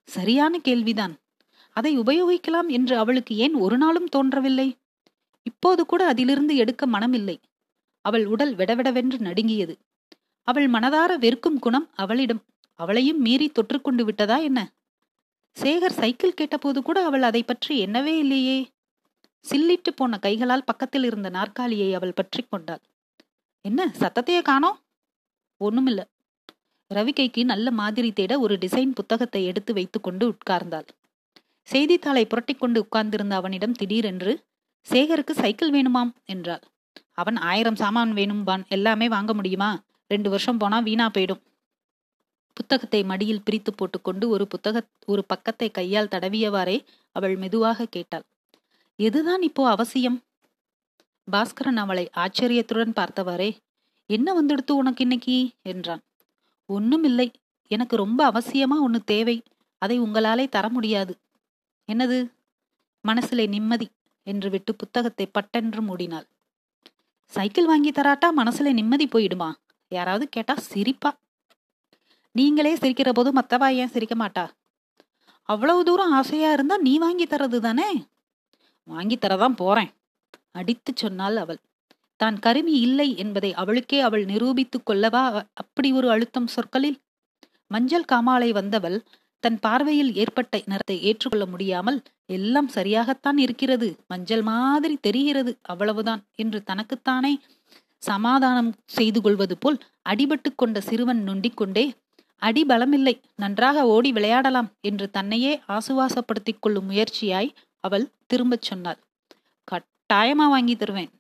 [0.08, 1.16] சரியான கேள்விதான்.
[1.76, 4.68] அதை உபயோகிக்கலாம் என்று அவளுக்கு ஏன் ஒரு நாளும் தோன்றவில்லை?
[5.44, 7.38] இப்போது கூட அதிலிருந்து எடுக்க மனமில்லை.
[8.06, 9.76] அவள் உடல் விடவிடவென்று நடுங்கியது.
[10.48, 12.42] அவள் மனதார வெறுக்கும் குணம் அவளிடம்.
[12.80, 14.60] அவளையும் மீறி தொற்றுக்கொண்டு விட்டதா என்ன?
[15.58, 18.58] சேகர் சைக்கிள் கேட்டபோது கூட அவள் அதை பற்றி என்னவே இல்லையே.
[19.46, 22.84] சில்லிட்டு போன கைகளால் பக்கத்தில் இருந்த நாற்காலியை அவள் பற்றி கொண்டாள்.
[23.62, 24.78] என்ன சத்தத்தையே காணோம்?
[25.62, 26.02] ஒண்ணுமில்ல.
[26.92, 30.88] ரவிக்கைக்கு நல்ல மாதிரி தேட ஒரு டிசைன் புத்தகத்தை எடுத்து வைத்துக்கொண்டு உட்கார்ந்தாள்.
[31.68, 34.34] செய்தித்தாளை புரட்டிக்கொண்டு உட்கார்ந்திருந்த அவனிடம் திடீரென்று
[34.88, 36.64] சேகருக்கு சைக்கிள் வேணுமாம் என்றாள்.
[37.12, 38.64] அவன் ஆயிரம் சாமான் வேணும்பான்.
[38.68, 39.72] எல்லாமே வாங்க முடியுமா?
[40.08, 41.42] ரெண்டு வருஷம் போனா வீணா போயிடும்.
[42.54, 48.26] புத்தகத்தை மடியில் பிரித்து போட்டுக்கொண்டு ஒரு புத்தக ஒரு பக்கத்தை கையால் தடவியவாறே அவள் மெதுவாக கேட்டாள்.
[49.00, 50.24] எதுதான் இப்போ அவசியம்?
[51.32, 53.58] பாஸ்கரன் அவளை ஆச்சரியத்துடன் பார்த்தவாறே.
[54.06, 55.50] என்ன வந்துடுத்து உனக்கு இன்னைக்கு?
[55.62, 56.02] என்றான்.
[56.66, 57.32] ஒன்னும் இல்லை
[57.68, 59.44] எனக்கு ரொம்ப அவசியமா ஒன்னு தேவை.
[59.78, 61.18] அதை உங்களாலே தர முடியாது.
[61.92, 62.32] என்னது?
[63.08, 63.88] மனசிலே நிம்மதி
[64.24, 66.28] என்று விட்டு புத்தகத்தை பட்டென்று மூடினாள்.
[67.26, 68.28] சைக்கிள் வாங்கி தராட்டா?
[68.38, 69.54] மனசுல நிம்மதி போயிடுமா?
[69.92, 71.12] யாராவது கேட்டா சிரிப்பா.
[72.32, 74.46] நீங்களே சிரிக்கிற போது மத்தவா ஏன் சிரிக்க மாட்டா?
[75.50, 77.90] அவ்வளவு தூரம் ஆசையா இருந்தா நீ வாங்கி தரது தானே?
[78.84, 79.92] வாங்கி தரதான் போறேன்
[80.52, 81.60] அடித்து சொன்னாள் அவள்.
[82.16, 85.46] தான் கருமி இல்லை என்பதை அவளுக்கே அவள் நிரூபித்துக் கொள்ளவா?
[85.54, 86.98] அப்படி ஒரு அழுத்தம் சொற்களில்.
[87.68, 89.04] மஞ்சள் காமாலை வந்தவள்
[89.40, 93.88] தன் பார்வையில் ஏற்பட்ட நிறத்தை ஏற்றுக்கொள்ள முடியாமல் எல்லாம் சரியாகத்தான் இருக்கிறது.
[94.08, 95.58] மஞ்சள் மாதிரி தெரிகிறது.
[95.62, 97.34] அவ்வளவுதான் என்று தனக்குத்தானே
[98.04, 99.78] சமாதானம் செய்து கொள்வது போல்
[100.10, 101.86] அடிபட்டு கொண்ட சிறுவன் நொண்டிக் கொண்டே
[102.42, 107.50] அடி பலமில்லை நன்றாக ஓடி விளையாடலாம் என்று தன்னையே ஆசுவாசப்படுத்திக் கொள்ளும் முயற்சியாய்
[107.84, 109.00] அவள் திரும்பச் சொன்னாள்.
[109.72, 111.12] கட்டாயமா வாங்கி தருவேன்.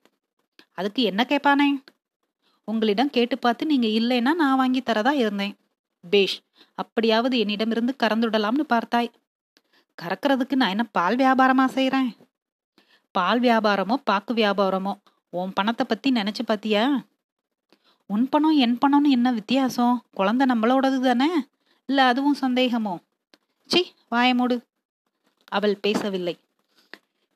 [0.73, 1.69] அதுக்கு என்ன கேட்பானே?
[2.63, 5.55] உங்களிடம் கேட்டு பார்த்து நீங்க இல்லைன்னா நான் வாங்கி தரதா இருந்தேன்.
[6.03, 6.37] பேஷ்
[6.75, 9.11] அப்படியாவது என்னிடமிருந்து கறந்துடலாம்னு பார்த்தாய்.
[9.97, 12.09] கறக்கிறதுக்கு நான் என்ன பால் வியாபாரமா செய்யறேன்
[13.11, 14.93] பால் வியாபாரமோ பாக்கு வியாபாரமோ
[15.29, 17.05] உன் பணத்தை பத்தி நினைச்சு பாத்தியா?
[18.05, 20.05] உன் பணம் என் பணம்னு என்ன வித்தியாசம்?
[20.11, 21.29] குழந்தை நம்மளோடது தானே?
[21.85, 22.97] இல்ல அதுவும் சந்தேகமோ?
[23.65, 24.61] சி வாயமோடு
[25.43, 26.37] அவள் பேசவில்லை.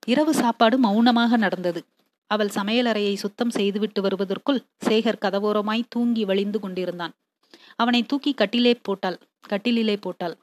[0.06, 1.86] இரவு சாப்பாடு மௌனமாக நடந்தது.
[2.28, 7.14] அவள் சமையலறையை சுத்தம் செய்துவிட்டு வருவதற்குள் சேகர் கதவோரமாய் தூங்கி வழிந்து கொண்டிருந்தான்.
[7.76, 10.38] அவனை தூக்கி கட்டிலே போட்டாள் கட்டிலே போட்டாள்.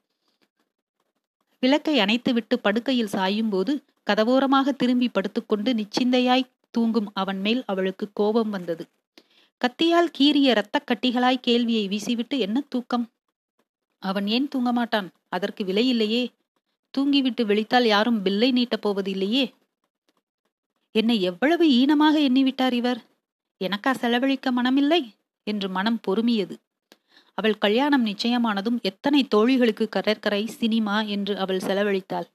[1.61, 8.87] விளக்கை அணைத்துவிட்டு படுக்கையில் சாயும் போது கதவோரமாக திரும்பி படுத்துக்கொண்டு நிச்சிந்தையாய் தூங்கும் அவன் மேல் அவளுக்கு கோபம் வந்தது.
[9.61, 13.09] கத்தியால் கீறிய இரத்தக் கட்டிகளாய் கேள்வியை வீசிவிட்டு என்ன தூக்கம்?
[14.03, 16.31] அவன் ஏன் தூங்க மாட்டான் அதற்கு விலை இல்லையே.
[16.99, 19.55] தூங்கிவிட்டு விழித்தால் யாரும் பில்லை நீட்டப் போவது இல்லையே
[20.95, 23.01] என்னை எவ்வளவு ஈனமாக எண்ணிவிட்டார் இவர்?
[23.65, 25.01] எனக்கா செலவழிக்க மனமில்லை?
[25.45, 26.55] என்று மனம் பொறுமியது.
[27.35, 32.29] அவள் கல்யாணம் நிச்சயமானதும் எத்தனை தோழிகளுக்கு கடற்கரை சினிமா என்று அவள் செலவழித்தாள்.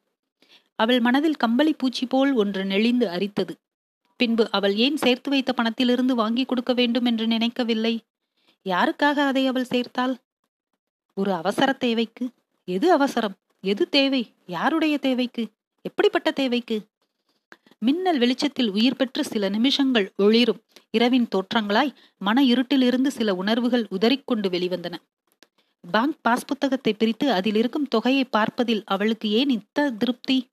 [0.75, 3.55] அவள் மனதில் கம்பளி பூச்சி போல் ஒன்று நெளிந்து அரித்தது.
[4.15, 7.99] பின்பு அவள் ஏன் சேர்த்து வைத்த பணத்திலிருந்து வாங்கி கொடுக்க வேண்டும் என்று நினைக்கவில்லை?
[8.65, 10.15] யாருக்காக அதை அவள் சேர்த்தாள்?
[11.13, 12.29] ஒரு அவசர தேவைக்கு.
[12.65, 13.35] எது அவசரம்?
[13.61, 14.33] எது தேவை?
[14.47, 15.47] யாருடைய தேவைக்கு?
[15.81, 16.81] எப்படிப்பட்ட தேவைக்கு?
[17.79, 20.61] மின்னல் வெளிச்சத்தில் உயிர் பெற்று சில நிமிஷங்கள் ஒளிரும்.
[20.91, 24.95] இரவின் தோற்றங்களாய் மன இருட்டிலிருந்து சில உணர்வுகள் உதறிக்கொண்டு வெளிவந்தன.
[25.91, 30.52] பேங்க் பாஸ் புத்தகத்தை பிரித்து அதில் இருக்கும் தொகையை பார்ப்பதில் அவளுக்கு ஏன் இத்த திருப்தி?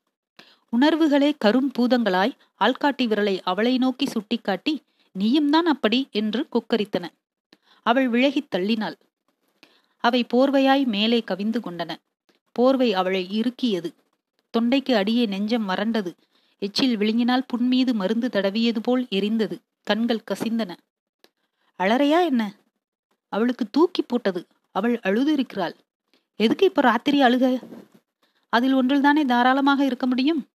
[0.71, 4.75] உணர்வுகளே கரும் பூதங்களாய் ஆள்காட்டி விரலை அவளை நோக்கி சுட்டிக்காட்டி
[5.13, 7.07] நீயும் தான் அப்படி என்று கொக்கரித்தன.
[7.83, 8.95] அவள் விலகித் தள்ளினாள்.
[10.05, 11.97] அவை போர்வையாய் மேலே கவிந்து கொண்டன.
[12.53, 13.95] போர்வை அவளை இறுக்கியது.
[14.59, 16.13] தொண்டைக்கு அடியே நெஞ்சம் வறண்டது
[16.59, 19.59] எச்சில் விழுங்கினால் புன்மீது மருந்து தடவியது போல் எரிந்தது.
[19.83, 20.77] கண்கள் கசிந்தன.
[21.79, 22.55] அழறையா என்ன?
[23.29, 24.47] அவளுக்கு தூக்கி போட்டது.
[24.73, 25.75] அவள் அழுதிருக்கிறாள்.
[26.37, 27.63] எதுக்கு இப்ப ராத்திரி அழுக?
[28.49, 30.47] அதில் ஒன்றில்தானே தாராளமாக இருக்க முடியும்?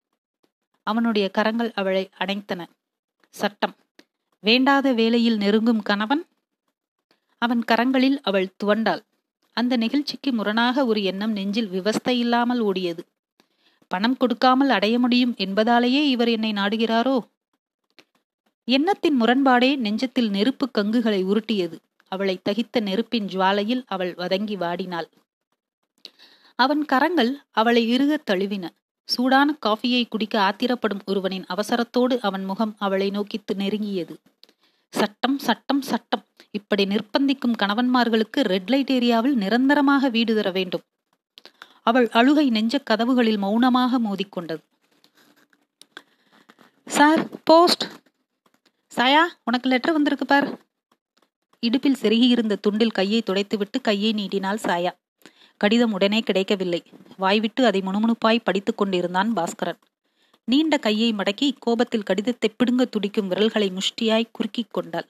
[0.85, 2.67] அவனுடைய கரங்கள் அவளை அடைத்தன
[3.31, 3.75] சட்டம்.
[4.41, 6.27] வேண்டாத வேலையில் நெருங்கும் கணவன்?
[7.39, 9.05] அவன் கரங்களில் அவள் துவண்டாள்.
[9.53, 12.99] அந்த நிகழ்ச்சிக்கு முரணாக ஒரு எண்ணம் நெஞ்சில் விவஸ்தை இல்லாமல் ஓடியது.
[13.89, 17.19] பணம் கொடுக்காமல் அடைய முடியும் என்பதாலேயே இவர் என்னை நாடுகிறாரோ?
[18.65, 21.79] எண்ணத்தின் முரண்பாடே நெஞ்சத்தில் நெருப்பு கங்குகளை உருட்டியது.
[22.09, 25.09] அவளை தகித்த நெருப்பின் ஜுவாலையில் அவள் வதங்கி வாடினாள்.
[26.55, 28.69] அவன் கரங்கள் அவளை இறுகத் தழுவின.
[29.05, 34.17] சூடான காஃபியை குடிக்க ஆத்திரப்படும் ஒருவனின் அவசரத்தோடு அவன் முகம் அவளை நோக்கி நெருங்கியது.
[34.91, 36.25] சட்டம் சட்டம் சட்டம்.
[36.51, 40.81] இப்படி நிர்பந்திக்கும் கணவன்மார்களுக்கு ரெட் லைட் ஏரியாவில் நிரந்தரமாக வீடு தர வேண்டும்.
[41.83, 44.63] அவள் அழுகை நெஞ்ச கதவுகளில் மௌனமாக மோதிக்கொண்டது.
[46.87, 47.85] Sir post.
[48.97, 50.61] சாயா உனக்கு லெட்டர் வந்திருக்கு பார்.
[51.61, 54.91] இடுப்பில் செருகியிருந்த துண்டில் கையை துடைத்துவிட்டு கையை நீட்டினாள் சாயா.
[55.57, 56.83] கடிதம் உடனே கிடைக்கவில்லை.
[57.17, 59.81] வாய்விட்டு அதை முணுமுணுப்பாய் படித்துக் கொண்டிருந்தான் பாஸ்கரன்.
[60.45, 65.07] நீண்ட கையை மடக்கி கோபத்தில் கடிதத்தை பிடுங்க துடிக்கும் விரல்களை முஷ்டியாய் குறுக்கிக் கொண்டாள்.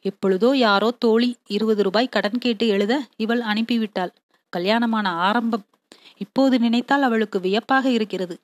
[0.00, 4.12] எப்பொழுதோ யாரோ தோழி இருபது ரூபாய் கடன் கேட்டு எழுத இவள் அனுப்பிவிட்டாள்.
[4.48, 5.64] கல்யாணமான ஆரம்பம்.
[6.16, 8.40] இப்போது நினைத்தால் அவளுக்கு வியப்பாக இருக்கிறது.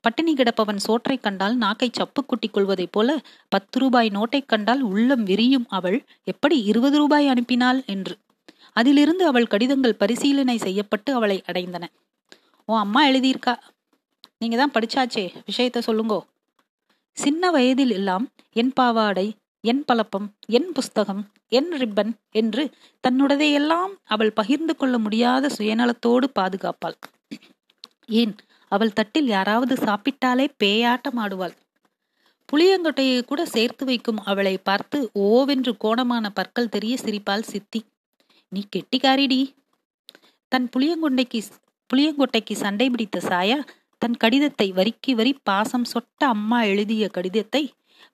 [0.00, 5.66] பட்டினி கிடப்பவன் சோற்றை கண்டால் நாக்கை சப்பு குட்டி கொள்வதைப் போல பத்து ரூபாய் நோட்டை கண்டால் உள்ளம் விரியும்
[5.68, 6.04] அவள்.
[6.24, 8.16] எப்படி இருபது ரூபாய் அனுப்பினாள் என்று.
[8.76, 11.84] அதிலிருந்து அவள் கடிதங்கள் பரிசீலனை செய்யப்பட்டு அவளை அடைந்தன.
[12.68, 13.54] உன் அம்மா எழுதியிருக்கா?
[14.38, 16.20] நீங்க தான் படிச்சாச்சே விஷயத்த சொல்லுங்கோ.
[17.16, 19.28] சின்ன வயதில் எல்லாம் என் பாவாடை
[19.64, 22.62] என் பழப்பம் என் புஸ்தகம் என் ரிப்பன் என்று
[23.04, 26.96] தன்னுடையதையெல்லாம் அவள் பகிர்ந்து கொள்ள முடியாத சுயநலத்தோடு பாதுகாப்பாள்.
[28.20, 28.34] ஏன்
[28.72, 31.54] அவள் தட்டில் யாராவது சாப்பிட்டாலே பேயாட்டம் ஆடுவாள்.
[32.48, 37.80] புளியங்கொட்டையை கூட சேர்த்து வைக்கும் அவளை பார்த்து ஓவென்று கோணமான பற்கள் தெரிய சிரிப்பாள் சித்தி.
[38.48, 39.40] நீ கெட்டிக்காரிடி.
[40.48, 41.40] தன் புளியங்கொண்டைக்கு
[41.90, 43.58] புளியங்கொட்டைக்கு சண்டை பிடித்த சாயா
[43.98, 47.62] தன் கடிதத்தை வரிக்கு வரி பாசம் சொட்ட அம்மா எழுதிய கடிதத்தை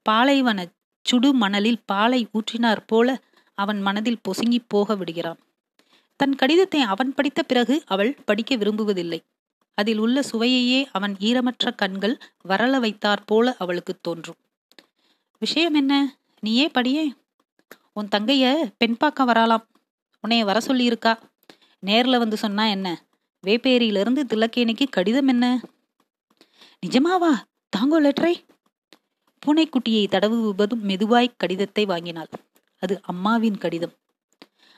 [0.03, 0.67] பாலைவன
[1.07, 3.21] சுடு மணலில் பாலை ஊற்றினார் போல
[3.55, 5.41] அவன் மனதில் பொசுங்கி போக விடுகிறான்.
[6.17, 9.21] தன் கடிதத்தை அவன் படித்த பிறகு அவள் படிக்க விரும்புவதில்லை.
[9.79, 12.19] அதில் உள்ள சுவையையே அவன் ஈரமற்ற கண்கள்
[12.49, 14.37] வரல வைத்தாற் போல அவளுக்கு தோன்றும்.
[15.39, 16.17] விஷயம் என்ன?
[16.41, 17.15] நீயே படியே.
[17.93, 19.67] உன் தங்கைய பெண் பார்க்க வரலாம்
[20.27, 21.23] உன்னைய வர சொல்லியிருக்கா?
[21.79, 23.05] நேரில் வந்து சொன்னா என்ன?
[23.47, 25.61] வேப்பேரியிலிருந்து திலக்கேணிக்கு கடிதம் என்ன?
[26.87, 27.33] நிஜமாவா?
[27.69, 28.35] தாங்கோ லெட்டரை?
[29.47, 32.29] பூனைக்குட்டியை தடவுவதும் மெதுவாய் கடிதத்தை வாங்கினாள்.
[32.79, 33.93] அது அம்மாவின் கடிதம்.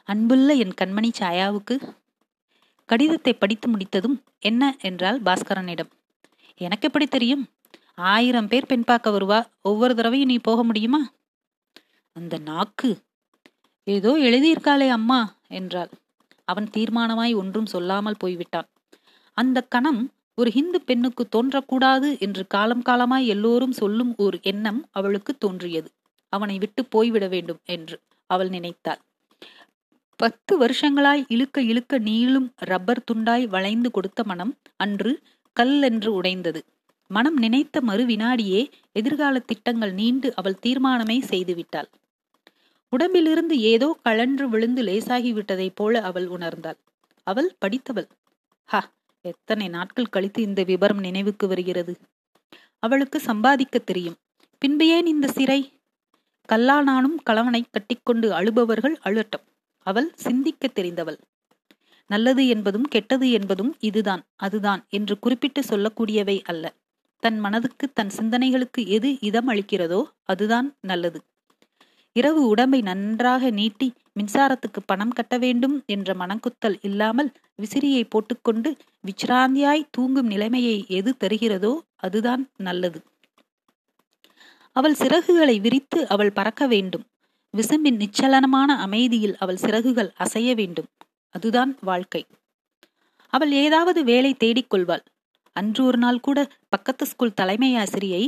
[0.04, 1.94] அன்புள்ள என் கண்மணி சாயாவுக்கு?
[2.86, 5.90] கடிதத்தை படித்து முடித்ததும் என்ன என்றால் பாஸ்கரனிடம்.
[6.56, 7.48] எனக்கு எப்படி தெரியும்?
[7.94, 9.46] ஆயிரம் பேர் பெண் பார்க்க வருவா.
[9.62, 11.10] ஒவ்வொரு தடவையும் நீ போக முடியுமா?
[12.12, 12.98] அந்த நாக்கு
[13.86, 15.90] ஏதோ எழுதியிருக்காளே அம்மா என்றாள்.
[16.44, 18.68] அவன் தீர்மானமாய் ஒன்றும் சொல்லாமல் போய்விட்டான்.
[19.36, 20.02] அந்த கணம்
[20.34, 25.88] ஒரு ஹிந்து பெண்ணுக்கு தோன்றக்கூடாது என்று காலம் காலமாய் எல்லோரும் சொல்லும் ஒரு எண்ணம் அவளுக்கு தோன்றியது.
[26.32, 27.96] அவனை விட்டு போய்விட வேண்டும் என்று
[28.30, 29.00] அவள் நினைத்தாள்.
[30.20, 35.12] பத்து வருஷங்களாய் இழுக்க இழுக்க நீளும் ரப்பர் துண்டாய் வளைந்து கொடுத்த மனம் அன்று
[35.56, 36.60] கல் என்று உடைந்தது.
[37.10, 38.60] மனம் நினைத்த மறு வினாடியே
[38.92, 41.88] எதிர்கால திட்டங்கள் நீண்டு அவள் தீர்மானமே செய்துவிட்டாள்.
[42.94, 46.78] உடம்பிலிருந்து ஏதோ கழன்று விழுந்து லேசாகி விட்டதைப் போல அவள் உணர்ந்தாள்.
[47.26, 48.08] அவள் படித்தவள்.
[48.68, 48.80] ஹா
[49.24, 51.92] எத்தனை நாட்கள் கழித்து இந்த விபரம் நினைவுக்கு வருகிறது?
[52.78, 54.18] அவளுக்கு சம்பாதிக்க தெரியும்.
[54.62, 55.60] பின்பு ஏன் இந்த சிறை?
[56.48, 59.44] கல்லானானும் கலவனை கட்டிக்கொண்டு அழுபவர்கள் அழுட்டம்
[59.86, 61.18] அவள் சிந்திக்க தெரிந்தவள்.
[62.10, 66.64] நல்லது என்பதும் கெட்டது என்பதும் இதுதான் அதுதான் என்று குறிப்பிட்டு சொல்லக்கூடியவை அல்ல.
[67.22, 71.18] தன் மனதுக்கு தன் சிந்தனைகளுக்கு எது இதம் அளிக்கிறதோ அதுதான் நல்லது.
[72.16, 77.30] இரவு உடம்பை நன்றாக நீட்டி மின்சாரத்துக்கு பணம் கட்ட வேண்டும் என்ற மனக்குத்தல் இல்லாமல்
[77.62, 78.70] விசிறியை போட்டுக்கொண்டு
[79.06, 83.00] விச்ராந்தியாய் தூங்கும் நிலைமையை எது தருகிறதோ அதுதான் நல்லது.
[84.72, 87.04] அவள் சிறகுகளை விரித்து அவள் பறக்க வேண்டும்.
[87.54, 90.88] விசும்பின் நிச்சலனமான அமைதியில் அவள் சிறகுகள் அசைய வேண்டும்.
[91.34, 92.26] அதுதான் வாழ்க்கை.
[93.32, 95.04] அவள் ஏதாவது வேலை தேடிக்கொள்வாள்.
[95.56, 98.24] அன்று ஒரு நாள் கூட பக்கத்து ஸ்கூல் தலைமை ஆசிரியை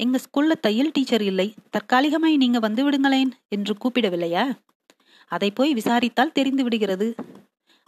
[0.00, 1.54] எங்க ஸ்கூல்ல தையல் டீச்சர் இல்லை.
[1.70, 4.58] தற்காலிகமாய் நீங்க வந்து விடுங்களேன் என்று கூப்பிடவில்லையா?
[5.28, 7.14] அதை போய் விசாரித்தால் தெரிந்து விடுகிறது.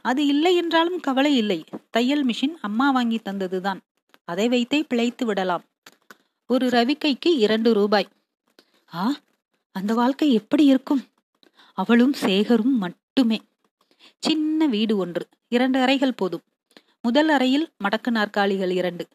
[0.00, 1.64] அது இல்லை என்றாலும் கவலை இல்லை.
[1.90, 3.80] தையல் மிஷின் அம்மா வாங்கி தந்ததுதான்.
[4.24, 5.64] அதை வைத்தே பிழைத்து விடலாம்.
[6.46, 8.08] ஒரு ரவிக்கைக்கு இரண்டு ரூபாய்.
[8.94, 9.16] ஆ
[9.72, 11.04] அந்த வாழ்க்கை எப்படி இருக்கும்?
[11.74, 13.40] அவளும் சேகரும் மட்டுமே.
[14.18, 15.28] சின்ன வீடு ஒன்று.
[15.48, 16.42] இரண்டு அறைகள் போதும்.
[17.02, 19.08] முதல் அறையில் மடக்கு நாற்காலிகள் இரண்டு.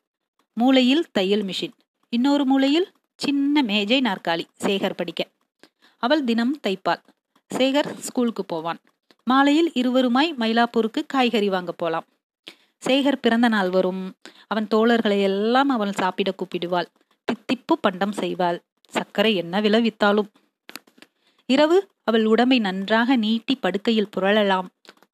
[0.54, 1.76] மூளையில் தையல் மிஷின்.
[2.16, 5.28] இன்னொரு மூலையில் சின்ன மேஜை நாற்காலி சேகர் படிக்க.
[5.98, 7.02] அவள் தினம் தைப்பாள்.
[7.56, 8.80] சேகர் ஸ்கூலுக்கு போவான்.
[9.24, 12.06] மாலையில் இருவருமாய் மயிலாப்பூருக்கு காய்கறி வாங்க போலாம்.
[12.88, 14.14] சேகர் பிறந்த நாள் வரும்.
[14.48, 16.86] அவன் தோழர்களை எல்லாம் அவள் சாப்பிட கூப்பிடுவாள்.
[17.28, 18.60] தித்திப்பு பண்டம் செய்வாள்.
[18.90, 20.30] சர்க்கரை என்ன விளைவித்தாலும்.
[21.46, 24.68] இரவு அவள் உடம்பை நன்றாக நீட்டி படுக்கையில் புரளலாம்.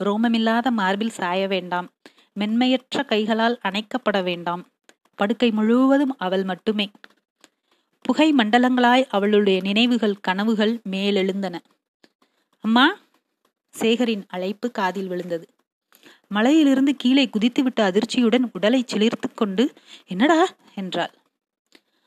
[0.03, 1.89] ரோமமில்லாத மார்பில் சாய வேண்டாம்.
[2.33, 4.67] மென்மையற்ற கைகளால் அணைக்கப்பட வேண்டாம்.
[5.15, 6.91] படுக்கை முழுவதும் அவள் மட்டுமே.
[8.01, 11.59] புகை மண்டலங்களாய் அவளுடைய நினைவுகள் கனவுகள் மேலெழுந்தன.
[12.59, 12.97] அம்மா
[13.69, 15.47] சேகரின் அழைப்பு காதில் விழுந்தது.
[16.27, 19.73] மலையிலிருந்து கீழே குதித்துவிட்ட அதிர்ச்சியுடன் உடலை சிலிர்த்து கொண்டு
[20.07, 20.47] என்னடா?
[20.75, 21.13] என்றாள்.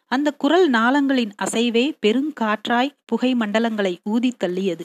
[0.07, 4.81] அந்த குரல் நாளங்களின் அசைவே பெருங்காற்றாய் புகை மண்டலங்களை ஊதி தள்ளியது.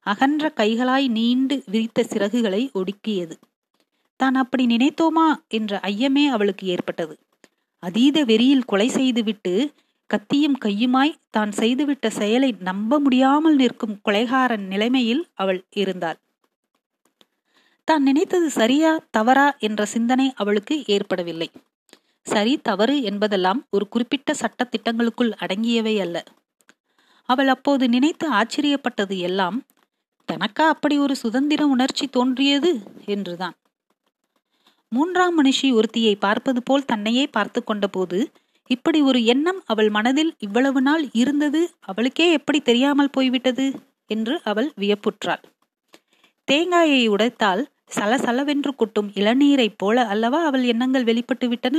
[0.00, 3.36] அகன்ற கைகளாய் நீண்டு விரித்த சிறகுகளை ஒடுக்கியது.
[4.16, 5.48] தான் அப்படி நினைத்தோமா?
[5.48, 7.18] என்ற ஐயமே அவளுக்கு ஏற்பட்டது.
[7.82, 9.52] அதீத வெறியில் கொலை செய்துவிட்டு
[10.10, 16.18] கத்தியும் கையுமாய் தான் செய்துவிட்ட செயலை நம்ப முடியாமல் நிற்கும் கொலைகாரன் நிலைமையில் அவள் இருந்தாள்.
[17.84, 21.48] தான் நினைத்தது சரியா தவறா என்ற சிந்தனை அவளுக்கு ஏற்படவில்லை.
[22.26, 26.24] சரி தவறு என்பதெல்லாம் ஒரு குறிப்பிட்ட சட்ட திட்டங்களுக்குள் அடங்கியவை அல்ல.
[27.28, 29.58] அவள் அப்போது நினைத்து ஆச்சரியப்பட்டது எல்லாம்
[30.28, 32.72] தனக்கா அப்படி ஒரு சுதந்திர உணர்ச்சி தோன்றியது?
[33.06, 33.56] என்றுதான்.
[34.92, 38.18] மூன்றாம் மனுஷி ஒருத்தியை பார்ப்பது போல் தன்னையே பார்த்து கொண்டபோது
[38.70, 43.66] இப்படி ஒரு எண்ணம் அவள் மனதில் இவ்வளவு நாள் இருந்தது அவளுக்கே எப்படி தெரியாமல் போய்விட்டது?
[44.10, 45.42] என்று அவள் வியப்புற்றாள்.
[46.48, 47.62] தேங்காயை உடைத்தால்
[47.96, 51.76] சலசலவென்று கொட்டும் இளநீரைப் போல அல்லவா அவள் எண்ணங்கள் வெளிப்பட்டு விட்டன?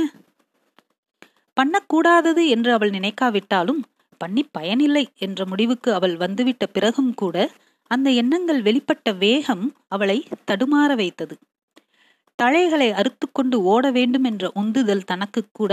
[1.56, 3.80] பண்ணக்கூடாதது என்று அவள் நினைக்காவிட்டாலும்
[4.20, 7.36] பண்ணி பயனில்லை என்ற முடிவுக்கு அவள் வந்துவிட்ட பிறகும் கூட
[7.90, 10.18] அந்த எண்ணங்கள் வெளிப்பட்ட வேகம் அவளை
[10.50, 11.34] தடுமாற வைத்தது.
[12.42, 15.72] தழைகளை அறுத்துக்கொண்டு ஓட வேண்டும் என்ற உந்துதல் தனக்கு கூட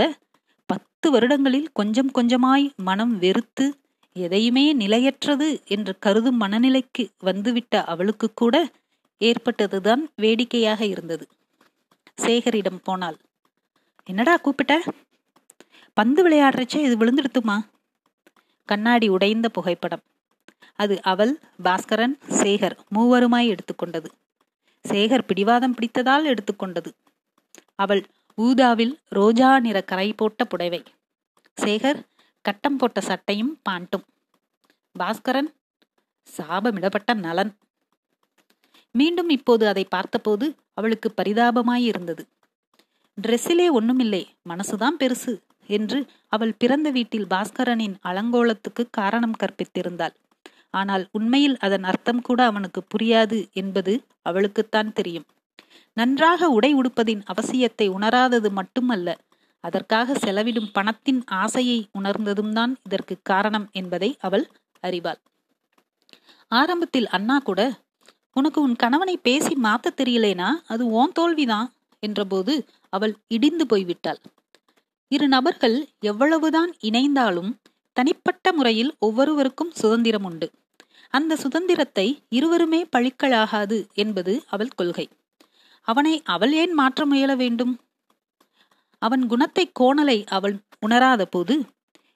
[0.66, 3.66] பத்து வருடங்களில் கொஞ்சம் கொஞ்சமாய் மனம் வெறுத்து
[4.12, 8.70] எதையுமே நிலையற்றது என்று கருதும் மனநிலைக்கு வந்துவிட்ட அவளுக்கு கூட
[9.20, 11.28] ஏற்பட்டதுதான் வேடிக்கையாக இருந்தது.
[12.22, 13.18] சேகரிடம் போனாள்
[14.04, 14.82] என்னடா கூப்பிட்ட?
[15.94, 17.56] பந்து விளையாடுறச்சே இது விழுந்துடுத்துமா?
[18.64, 20.04] கண்ணாடி உடைந்த புகைப்படம்.
[20.74, 24.08] அது அவள் பாஸ்கரன் சேகர் மூவருமாய் எடுத்துக்கொண்டது.
[24.90, 26.90] சேகர் பிடிவாதம் பிடித்ததால் எடுத்துக்கொண்டது.
[27.74, 28.02] அவள்
[28.38, 30.80] ஊதாவில் ரோஜா நிற கரை போட்ட புடைவை.
[31.60, 32.00] சேகர்
[32.44, 34.04] கட்டம் போட்ட சட்டையும் பாண்டும்
[34.98, 35.50] பாஸ்கரன்
[36.36, 37.52] சாபமிடப்பட்ட நலன்.
[38.94, 42.22] மீண்டும் இப்போது அதை பார்த்தபோது அவளுக்கு பரிதாபமாயிருந்தது.
[43.18, 45.34] ட்ரெஸ்ஸிலே ஒண்ணுமில்லை மனசுதான் பெருசு
[45.66, 45.98] என்று
[46.28, 50.14] அவள் பிறந்த வீட்டில் பாஸ்கரனின் அலங்கோலத்துக்கு காரணம் கற்பித்திருந்தாள்.
[50.74, 55.26] ஆனால் உண்மையில் அதன் அர்த்தம் கூட அவனுக்கு புரியாது என்பது அவளுக்குத்தான் தெரியும்.
[55.96, 59.16] நன்றாக உடை உடுப்பதின் அவசியத்தை உணராதது மட்டுமல்ல
[59.64, 64.44] அதற்காக செலவிடும் பணத்தின் ஆசையை உணர்ந்ததும் தான் இதற்கு காரணம் என்பதை அவள்
[64.80, 65.20] அறிவாள்.
[66.52, 67.60] ஆரம்பத்தில் அண்ணா கூட
[68.36, 70.48] உனக்கு உன் கணவனை பேசி மாத்த தெரியலேனா?
[70.66, 71.68] அது ஓன் தோல்விதான்
[72.02, 72.54] என்றபோது
[72.92, 74.20] அவள் இடிந்து போய்விட்டாள்.
[75.10, 77.50] இரு நபர்கள் எவ்வளவுதான் இணைந்தாலும்
[77.98, 80.48] தனிப்பட்ட முறையில் ஒவ்வொருவருக்கும் சுதந்திரம் உண்டு.
[81.14, 85.06] அந்த சுதந்திரத்தை இருவருமே பழிக்கலாகாது என்பது அவள் கொள்கை.
[85.88, 87.72] அவனை அவள் ஏன் மாற்ற முயல வேண்டும்?
[89.02, 91.54] அவன் குணத்தை கோணலை அவள் உணராத போது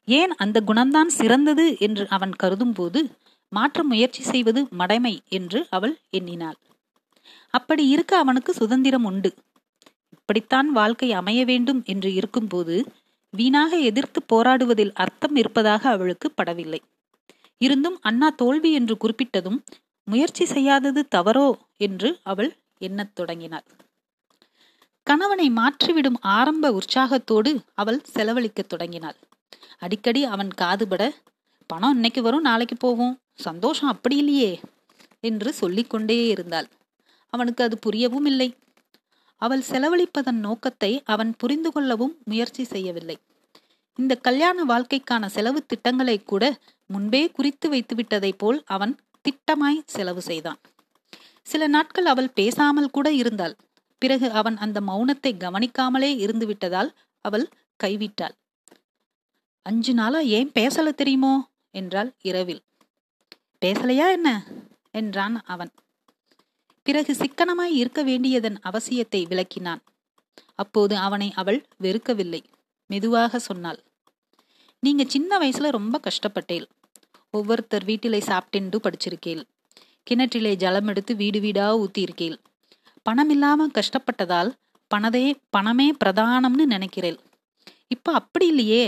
[0.09, 3.01] ஏன் அந்த குணம்தான் சிறந்தது என்று அவன் கருதும் போது
[3.53, 6.59] மாற்ற முயற்சி செய்வது மடைமை என்று அவள் எண்ணினாள்.
[7.55, 9.31] அப்படி இருக்க அவனுக்கு சுதந்திரம் உண்டு.
[10.11, 12.77] இப்படித்தான் வாழ்க்கை அமைய வேண்டும் என்று இருக்கும்போது
[13.35, 16.79] வீணாக எதிர்த்து போராடுவதில் அர்த்தம் இருப்பதாக அவளுக்கு படவில்லை.
[17.59, 19.64] இருந்தும் அண்ணா தோல்வி என்று குறிப்பிட்டதும்
[20.05, 21.53] முயற்சி செய்யாதது தவறோ?
[21.77, 23.64] என்று அவள் எண்ணத் தொடங்கினாள்.
[25.07, 29.16] கணவனை மாற்றிவிடும் ஆரம்ப உற்சாகத்தோடு அவள் செலவழிக்கத் தொடங்கினாள்.
[29.79, 31.03] அடிக்கடி அவன் காதுபட
[31.66, 34.61] பணம் இன்னைக்கு வரும் நாளைக்கு போகும் சந்தோஷம் அப்படி இல்லையே
[35.21, 36.68] என்று சொல்லிக்கொண்டே இருந்தாள்.
[37.33, 38.49] அவனுக்கு அது புரியவும் இல்லை.
[39.43, 43.17] அவள் செலவழிப்பதன் நோக்கத்தை அவன் புரிந்து கொள்ளவும் முயற்சி செய்யவில்லை.
[43.99, 46.45] இந்த கல்யாண வாழ்க்கைக்கான செலவு திட்டங்களை கூட
[46.87, 50.61] முன்பே குறித்து வைத்து விட்டதைப் போல் அவன் திட்டமாய் செலவு செய்தான்.
[51.43, 53.57] சில நாட்கள் அவள் பேசாமல் கூட இருந்தாள்.
[53.99, 56.91] பிறகு அவன் அந்த மௌனத்தை கவனிக்காமலே இருந்து விட்டதால்
[57.25, 58.37] அவள் கைவிட்டாள்.
[59.63, 61.35] அஞ்சு நாளா ஏன் பேசல தெரியுமோ?
[61.71, 62.63] என்றாள் இரவில்.
[63.65, 64.29] பேசலையா என்ன?
[64.91, 65.73] என்றான் அவன்.
[66.83, 69.83] பிறகு சிக்கனமாய் இருக்க வேண்டியதன் அவசியத்தை விளக்கினான்.
[70.55, 72.42] அப்போது அவனை அவள் வெறுக்கவில்லை.
[72.87, 73.81] மெதுவாக சொன்னாள்
[74.79, 76.66] நீங்க சின்ன வயசுல ரொம்ப கஷ்டப்பட்டேன்
[77.31, 79.42] ஒவ்வொருத்தர் வீட்டிலே சாப்பிட்டு படிச்சிருக்கேள்.
[80.11, 82.37] கிணற்றிலே ஜலம் எடுத்து வீடு வீடா ஊத்தியிருக்கேள்.
[83.03, 84.51] பணம் இல்லாம கஷ்டப்பட்டதால்
[84.90, 87.18] பணதே பணமே பிரதானம்னு நினைக்கிறேள்.
[87.88, 88.85] இப்ப அப்படி இல்லையே.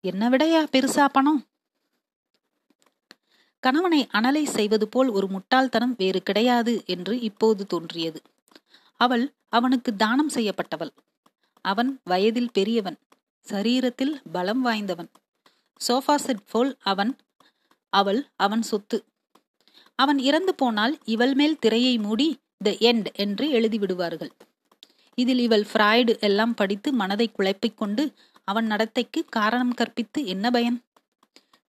[0.00, 1.40] என்ன விடையா பெருசா பணம்?
[3.62, 8.20] கணவனை அனலை செய்வது போல் ஒரு முட்டாள்தனம் வேறு கிடையாது என்று இப்போது தோன்றியது.
[9.00, 10.92] அவள் அவனுக்கு தானம் செய்யப்பட்டவள்.
[11.64, 12.98] அவன் வயதில் பெரியவன்
[13.46, 15.10] சரீரத்தில் பலம் வாய்ந்தவன்.
[15.80, 17.12] சோஃபா செட் போல் அவன்
[17.92, 18.98] அவள் அவன் சொத்து.
[19.98, 22.28] அவன் இறந்து போனால் இவள் மேல் திரையை மூடி
[22.64, 24.32] த எண்ட் என்று எழுதிவிடுவார்கள்
[25.18, 28.04] இதில் இவள் ஃப்ராய்டு எல்லாம் படித்து மனதை குழப்பிக் கொண்டு
[28.44, 30.76] அவன் நடத்தைக்கு காரணம் கற்பித்து என்ன பயன்?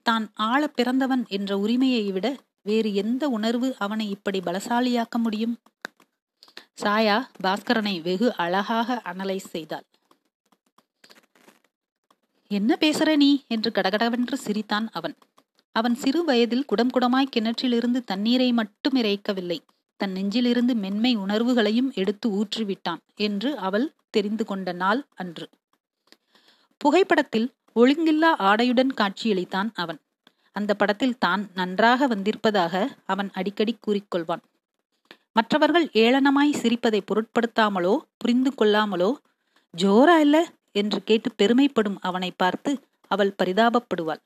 [0.08, 2.28] தான் ஆள பிறந்தவன் என்ற உரிமையை விட
[2.62, 5.56] வேறு எந்த உணர்வு அவனை இப்படி பலசாலியாக்க முடியும்?
[6.82, 9.86] சாயா பாஸ்கரனை வெகு அழகாக அனலைஸ் செய்தாள்.
[12.52, 13.32] என்ன பேசுற நீ?
[13.48, 15.15] என்று கடகடவென்று சிரித்தான் அவன்.
[15.76, 19.60] அவன் சிறு வயதில் குடம் குடமாய் கிணற்றிலிருந்து தண்ணீரை மட்டும் இறைக்கவில்லை.
[20.00, 25.48] தன் நெஞ்சிலிருந்து மென்மை உணர்வுகளையும் எடுத்து ஊற்றிவிட்டான் என்று அவள் தெரிந்து கொண்ட நாள் அன்று.
[26.82, 29.99] புகைப்படத்தில் ஒழுங்கில்லா ஆடையுடன் காட்சியளித்தான் அவன்.
[30.51, 34.41] அந்த படத்தில் தான் நன்றாக வந்திருப்பதாக அவன் அடிக்கடி கூறிக்கொள்வான்.
[35.33, 39.13] மற்றவர்கள் ஏளனமாய் சிரிப்பதை பொருட்படுத்தாமலோ புரிந்து கொள்ளாமலோ
[39.77, 40.51] ஜோரா இல்ல?
[40.71, 44.21] என்று கேட்டு பெருமைப்படும் அவனை பார்த்து அவள் பரிதாபப்படுவாள்.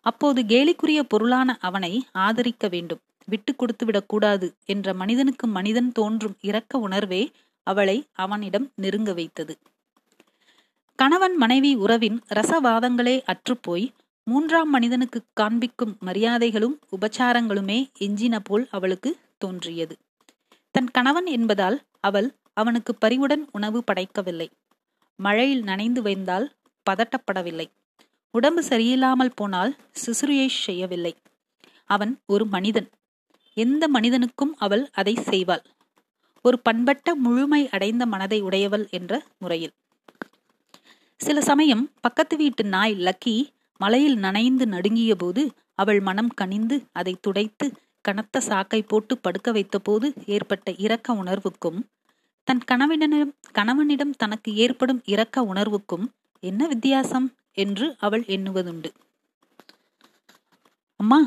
[0.00, 3.00] அப்போது கேலிக்குரிய பொருளான அவனை ஆதரிக்க வேண்டும்.
[3.26, 7.30] விட்டு கொடுத்துவிடக் விடக்கூடாது என்ற மனிதனுக்கு மனிதன் தோன்றும் இரக்க உணர்வே
[7.62, 9.58] அவளை அவனிடம் நெருங்க வைத்தது.
[10.98, 13.86] கணவன் மனைவி உறவின் ரசவாதங்களே அற்றுப்போய்
[14.24, 19.98] மூன்றாம் மனிதனுக்கு காண்பிக்கும் மரியாதைகளும் உபச்சாரங்களுமே எஞ்சின போல் அவளுக்கு தோன்றியது.
[20.70, 24.48] தன் கணவன் என்பதால் அவள் அவனுக்கு பரிவுடன் உணவு படைக்கவில்லை.
[25.16, 26.52] மழையில் நனைந்து வைந்தால்
[26.90, 27.66] பதட்டப்படவில்லை.
[28.30, 29.76] உடம்பு சரியில்லாமல் போனால்
[30.06, 31.14] சிசுரியை செய்யவில்லை.
[31.84, 32.90] அவன் ஒரு மனிதன்.
[33.56, 35.64] எந்த மனிதனுக்கும் அவள் அதை செய்வாள்.
[36.42, 39.74] ஒரு பண்பட்ட முழுமை அடைந்த மனதை உடையவள் என்ற முறையில்.
[41.24, 43.34] சில சமயம் பக்கத்து வீட்டு நாய் லக்கி
[43.80, 45.42] மலையில் நனைந்து நடுங்கிய போது
[45.74, 47.66] அவள் மனம் கனிந்து அதை துடைத்து
[48.00, 51.80] கனத்த சாக்கை போட்டு படுக்க வைத்த போது ஏற்பட்ட இரக்க உணர்வுக்கும்
[52.48, 56.06] தன் கணவனிடம் கணவனிடம் தனக்கு ஏற்படும் இரக்க உணர்வுக்கும்
[56.42, 58.90] என்ன வித்தியாசம் என்று அவள் எண்ணுவதுண்டு.
[61.00, 61.20] அம்மா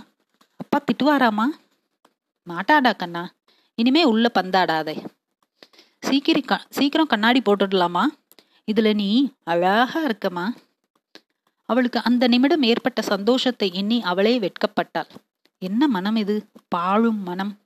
[0.57, 1.45] அப்பா திட்டுவாராமா
[2.47, 3.23] மாட்டாடா கண்ணா
[3.77, 4.95] இனிமே உள்ள பந்தாடாதே.
[5.99, 8.03] சீக்கிரம் சீக்கிரம் கண்ணாடி போட்டுடலாமா?
[8.71, 9.09] இதுல நீ
[9.43, 10.45] அழகா இருக்கமா
[11.69, 15.09] அவளுக்கு அந்த நிமிடம் ஏற்பட்ட சந்தோஷத்தை எண்ணி அவளே வெட்கப்பட்டாள்.
[15.59, 16.35] என்ன மனம் இது?
[16.67, 17.59] பாழும் மனம்.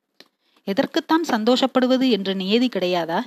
[0.68, 3.20] எதற்குத்தான் சந்தோஷப்படுவது என்ற நியதி கிடையாதா?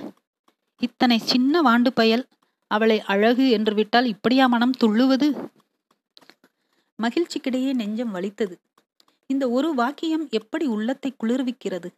[0.81, 2.27] இத்தனை சின்ன வாண்டு பயல்
[2.67, 5.27] அவளை அழகு என்று விட்டால் இப்படியா மனம் துள்ளுவது?
[6.99, 8.55] மகிழ்ச்சிக்கிடையே நெஞ்சம் வலித்தது.
[9.27, 11.89] இந்த ஒரு வாக்கியம் எப்படி உள்ளத்தை குளிர்விக்கிறது?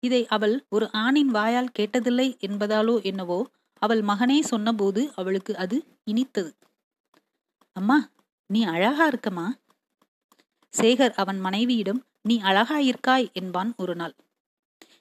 [0.00, 3.46] இதை அவள் ஒரு ஆணின் வாயால் கேட்டதில்லை என்பதாலோ என்னவோ
[3.82, 6.50] அவள் மகனே சொன்னபோது அவளுக்கு அது இனித்தது.
[7.76, 8.08] அம்மா
[8.46, 9.46] நீ அழகா இருக்கமா
[10.74, 14.14] சேகர் அவன் மனைவியிடம் நீ அழகாயிருக்காய் என்பான் ஒரு நாள்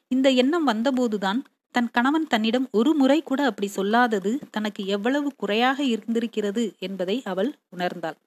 [0.08, 1.40] இந்த எண்ணம் வந்தபோதுதான்
[1.76, 8.18] தன் கணவன் தன்னிடம் ஒரு முறை கூட அப்படி சொல்லாதது தனக்கு எவ்வளவு குறையாக இருந்திருக்கிறது என்பதை அவள் உணர்ந்தாள்.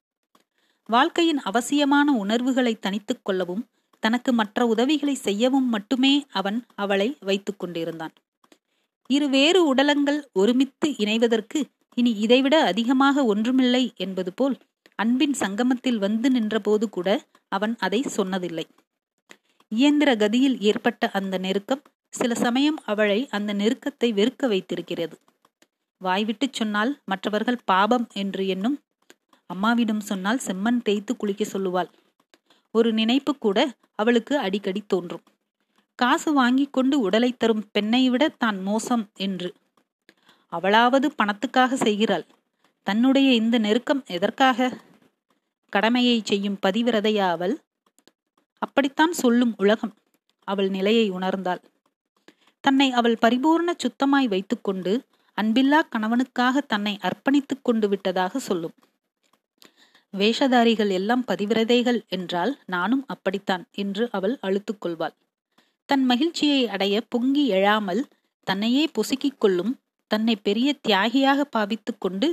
[0.89, 3.67] வாழ்க்கையின் அவசியமான உணர்வுகளை தனித்துக் கொள்ளவும்
[4.03, 8.13] தனக்கு மற்ற உதவிகளை செய்யவும் மட்டுமே அவன் அவளை வைத்துக் கொண்டிருந்தான்.
[9.11, 11.61] இரு வேறு உடலங்கள் ஒருமித்து இணைவதற்கு
[11.95, 14.57] இனி இதைவிட அதிகமாக ஒன்றுமில்லை என்பது போல்
[14.95, 17.09] அன்பின் சங்கமத்தில் வந்து நின்றபோது கூட
[17.49, 18.67] அவன் அதை சொன்னதில்லை.
[19.73, 25.17] இயந்திர கதியில் ஏற்பட்ட அந்த நெருக்கம் சில சமயம் அவளை அந்த நெருக்கத்தை வெறுக்க வைத்திருக்கிறது.
[26.01, 28.77] வாய்விட்டு சொன்னால் மற்றவர்கள் பாபம் என்று எண்ணும்.
[29.47, 31.91] அம்மாவிடம் சொன்னால் செம்மண் தேய்த்து குளிக்க சொல்லுவாள்.
[32.71, 33.59] ஒரு நினைப்பு கூட
[33.95, 35.25] அவளுக்கு அடிக்கடி தோன்றும்.
[35.99, 39.55] காசு வாங்கி கொண்டு உடலை தரும் பெண்ணை விட தான் மோசம் என்று.
[40.53, 42.27] அவளாவது பணத்துக்காக செய்கிறாள்.
[42.83, 44.79] தன்னுடைய இந்த நெருக்கம் எதற்காக?
[45.69, 47.61] கடமையை செய்யும் பதிவிரதையா அவள்?
[48.59, 49.95] அப்படித்தான் சொல்லும் உலகம்.
[50.49, 51.63] அவள் நிலையை உணர்ந்தாள்.
[52.61, 55.03] தன்னை அவள் பரிபூர்ண சுத்தமாய் வைத்துக்கொண்டு
[55.39, 58.75] அன்பில்லா கணவனுக்காக தன்னை அர்ப்பணித்துக் கொண்டு விட்டதாக சொல்லும்.
[60.15, 65.17] வேஷதாரிகள் எல்லாம் பதிவிரதைகள் என்றால் நானும் அப்படித்தான் என்று அவள் அழுத்துக்கொள்வாள்
[65.89, 68.03] தன் மகிழ்ச்சியை அடைய பொங்கி எழாமல்
[68.47, 69.73] தன்னையே பொசுக்கிக் கொள்ளும்
[70.11, 72.29] தன்னை பெரிய தியாகியாக பாவித்துக் கொண்டு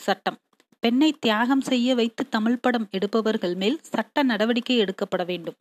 [0.00, 0.38] சட்டம்.
[0.82, 5.58] பெண்ணை தியாகம் செய்ய வைத்து தமிழ் படம் எடுப்பவர்கள் மேல் சட்ட நடவடிக்கை எடுக்கப்பட வேண்டும்.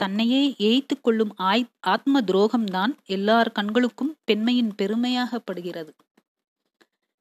[0.00, 5.92] தன்னையே ஏய்த்து கொள்ளும் ஆய் ஆத்ம துரோகம்தான் எல்லார் கண்களுக்கும் பெண்மையின் பெருமையாகப்படுகிறது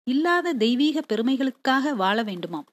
[0.07, 2.67] இல்லாத தெய்வீக பெருமைகளுக்காக வாழ வேண்டுமாம்.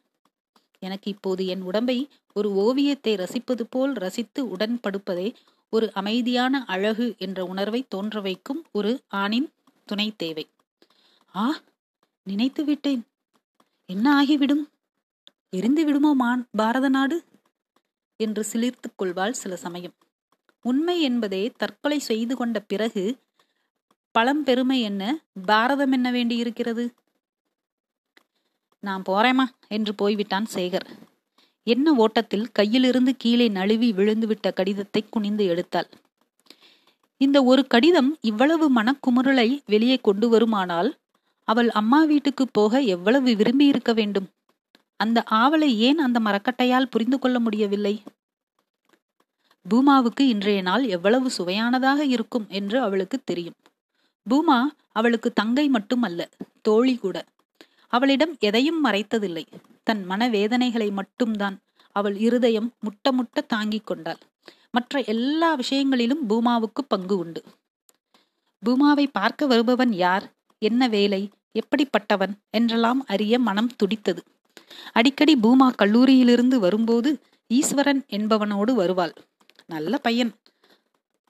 [0.82, 1.98] எனக்கு இப்போது என் உடம்பை
[2.32, 5.28] ஒரு ஓவியத்தை ரசிப்பது போல் ரசித்து உடன்படுப்பதே
[5.76, 9.48] ஒரு அமைதியான அழகு என்ற உணர்வை தோன்ற வைக்கும் ஒரு ஆணின்
[9.84, 10.44] துணை தேவை.
[11.34, 11.44] ஆ
[12.26, 13.02] நினைத்து விட்டேன்.
[13.88, 14.64] என்ன ஆகிவிடும்?
[15.50, 17.18] எரிந்து விடுமோ மான் பாரத நாடு?
[18.20, 19.96] என்று சிலிர்த்துக் கொள்வாள் சில சமயம்.
[20.64, 23.04] உண்மை என்பதே தற்கொலை செய்து கொண்ட பிறகு
[24.14, 25.02] பழம்பெருமை என்ன
[25.46, 26.84] பாரதம் என்ன வேண்டியிருக்கிறது?
[28.82, 30.88] நான் போறேமா என்று போய்விட்டான் சேகர்.
[31.66, 35.88] என்ன ஓட்டத்தில் கையிலிருந்து கீழே நழுவி விழுந்துவிட்ட கடிதத்தை குனிந்து எடுத்தாள்.
[37.20, 40.90] இந்த ஒரு கடிதம் இவ்வளவு மனக்குமுறலை வெளியே கொண்டு வருமானால்
[41.48, 44.28] அவள் அம்மா வீட்டுக்கு போக எவ்வளவு விரும்பி இருக்க வேண்டும்?
[44.96, 47.94] அந்த ஆவலை ஏன் அந்த மரக்கட்டையால் புரிந்து கொள்ள முடியவில்லை?
[49.66, 53.58] பூமாவுக்கு இன்றைய நாள் எவ்வளவு சுவையானதாக இருக்கும் என்று அவளுக்கு தெரியும்.
[54.26, 54.58] பூமா
[54.92, 56.28] அவளுக்கு தங்கை மட்டும் அல்ல
[56.62, 57.16] தோழி கூட.
[57.88, 59.44] அவளிடம் எதையும் மறைத்ததில்லை.
[59.86, 61.56] தன் மனவேதனைகளை மட்டும்தான்
[61.92, 64.18] அவள் இருதயம் முட்ட முட்ட தாங்கிக் கொண்டாள்.
[64.70, 67.42] மற்ற எல்லா விஷயங்களிலும் பூமாவுக்கு பங்கு உண்டு.
[68.62, 70.24] பூமாவை பார்க்க வருபவன் யார்?
[70.62, 71.30] என்ன வேலை?
[71.52, 72.34] எப்படிப்பட்டவன்?
[72.50, 74.22] என்றெல்லாம் அறிய மனம் துடித்தது.
[74.92, 79.14] அடிக்கடி பூமா கல்லூரியிலிருந்து வரும்போது ஈஸ்வரன் என்பவனோடு வருவாள்.
[79.66, 80.32] நல்ல பையன்.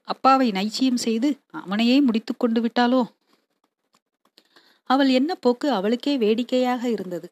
[0.09, 3.03] அப்பாவை நைச்சியம் செய்து அவனையே முடித்து கொண்டு விட்டாளோ?
[4.91, 7.29] அவள் என்ன போக்கு அவளுக்கே வேடிக்கையாக இருந்தது.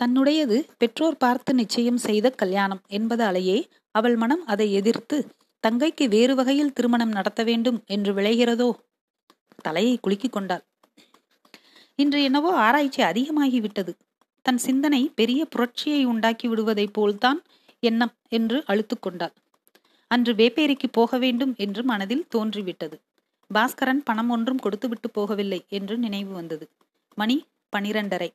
[0.00, 3.58] தன்னுடையது பெற்றோர் பார்த்து நிச்சயம் செய்த கல்யாணம் என்பதாலேயே
[3.94, 5.18] அவள் மனம் அதை எதிர்த்து
[5.64, 8.68] தங்கைக்கு வேறு வகையில் திருமணம் நடத்த வேண்டும் என்று விளைகிறதோ
[9.62, 10.62] தலையை குலுக்கிக் கொண்டாள்.
[11.94, 13.92] இன்று என்னவோ ஆராய்ச்சி அதிகமாகிவிட்டது.
[14.42, 17.40] தன் சிந்தனை பெரிய புரட்சியை உண்டாக்கி விடுவதைப் போல்தான்
[17.80, 19.34] எண்ணம் என்று அழுத்து கொண்டாள்.
[20.06, 22.96] அன்று வேப்பேரிக்கு போக வேண்டும் என்று மனதில் தோன்றிவிட்டது.
[23.50, 26.66] பாஸ்கரன் பணம் ஒன்றும் கொடுத்துவிட்டு போகவில்லை என்று நினைவு வந்தது.
[27.14, 27.36] மணி
[27.76, 28.30] பனிரெண்டரை.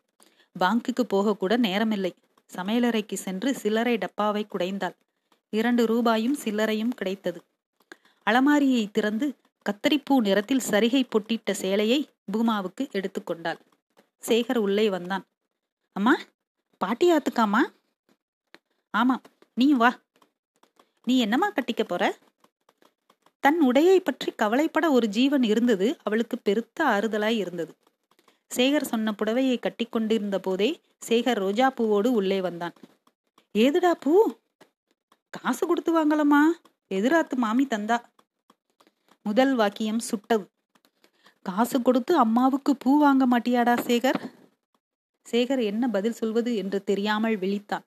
[0.59, 2.11] பாங்குக்கு போகக்கூட நேரமில்லை.
[2.49, 4.95] சமையலறைக்கு சென்று சில்லறை டப்பாவை குடைந்தாள்.
[5.53, 7.39] இரண்டு ரூபாயும் சில்லறையும் கிடைத்தது.
[8.27, 9.27] அலமாரியை திறந்து
[9.65, 11.99] கத்தரிப்பூ நிறத்தில் சரிகை பொட்டிட்ட சேலையை
[12.31, 13.59] பூமாவுக்கு எடுத்துக்கொண்டாள்
[14.23, 15.25] சேகர் உள்ளே வந்தான்.
[15.95, 16.13] அம்மா
[16.81, 17.61] பாட்டி ஆத்துக்காமா
[18.93, 19.15] ஆமா
[19.53, 19.89] நீ வா.
[21.03, 22.03] நீ என்னம்மா கட்டிக்க போற?
[23.43, 25.87] தன் உடையை பற்றி கவலைப்பட ஒரு ஜீவன் இருந்தது.
[26.03, 27.73] அவளுக்கு பெருத்த ஆறுதலாய் இருந்தது.
[28.51, 32.75] சேகர் சொன்ன புடவையை கட்டிக்கொண்டிருந்த போதே சேகர் ரோஜா பூவோடு உள்ளே வந்தான்.
[33.55, 34.35] ஏதுடா பூ?
[35.29, 36.41] காசு கொடுத்து வாங்கலம்மா
[36.91, 37.97] எதிராத்து மாமி தந்தா.
[39.21, 40.45] முதல் வாக்கியம் சுட்டது.
[41.41, 44.19] காசு கொடுத்து அம்மாவுக்கு பூ வாங்க மாட்டியாடா சேகர்?
[45.31, 47.85] சேகர் என்ன பதில் சொல்வது என்று தெரியாமல் விழித்தான்.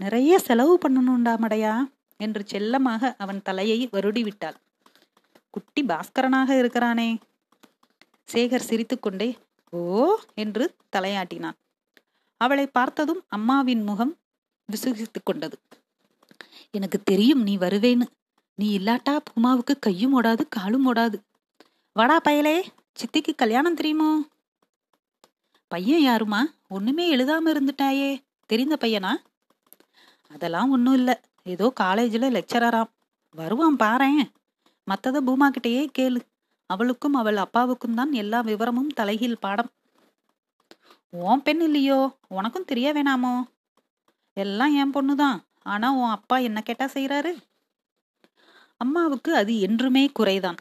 [0.00, 1.74] நிறைய செலவு பண்ணணுண்டாமடையா
[2.20, 4.56] என்று செல்லமாக அவன் தலையை வருடி விட்டாள்
[5.50, 7.18] குட்டி பாஸ்கரனாக இருக்கிறானே.
[8.32, 9.28] சேகர் சிரித்துக்கொண்டே
[9.76, 11.56] ஓ என்று தலையாட்டினான்.
[12.36, 14.16] அவளை பார்த்ததும் அம்மாவின் முகம்
[14.72, 15.58] விசுகித்து கொண்டது.
[16.70, 18.06] எனக்கு தெரியும் நீ வருவேன்னு.
[18.54, 21.14] நீ இல்லாட்டா பூமாவுக்கு கையும் ஓடாது காலும் ஓடாது.
[21.92, 22.62] வாடா பயலே
[22.92, 24.24] சித்திக்கு கல்யாணம் தெரியுமோ?
[25.68, 26.40] பையன் யாருமா?
[26.68, 28.22] ஒண்ணுமே எழுதாம இருந்துட்டாயே.
[28.46, 29.12] தெரிந்த பையனா?
[30.28, 31.14] அதெல்லாம் ஒன்றும் இல்லை.
[31.42, 32.90] ஏதோ காலேஜில் லெக்சரராம்
[33.30, 34.22] வருவான் பாறேன்
[34.90, 36.20] மற்றத பூமா கிட்டேயே கேளு.
[36.66, 39.70] அவளுக்கும் அவள் அப்பாவுக்கும் தான் எல்லா விவரமும் தலைகீழ் பாடம்.
[41.10, 42.16] உன் பெண் இல்லையோ?
[42.28, 43.42] உனக்கும் தெரிய வேணாமோ?
[44.32, 47.36] எல்லாம் என் பொண்ணுதான் ஆனா உன் அப்பா என்ன கேட்டா செய்யறாரு
[48.76, 50.56] அம்மாவுக்கு அது என்றுமே குறைதான்.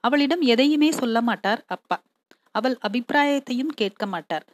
[0.00, 2.02] அவளிடம் எதையுமே சொல்ல மாட்டார் அப்பா.
[2.50, 4.46] அவள் அபிப்பிராயத்தையும் கேட்க மாட்டார்.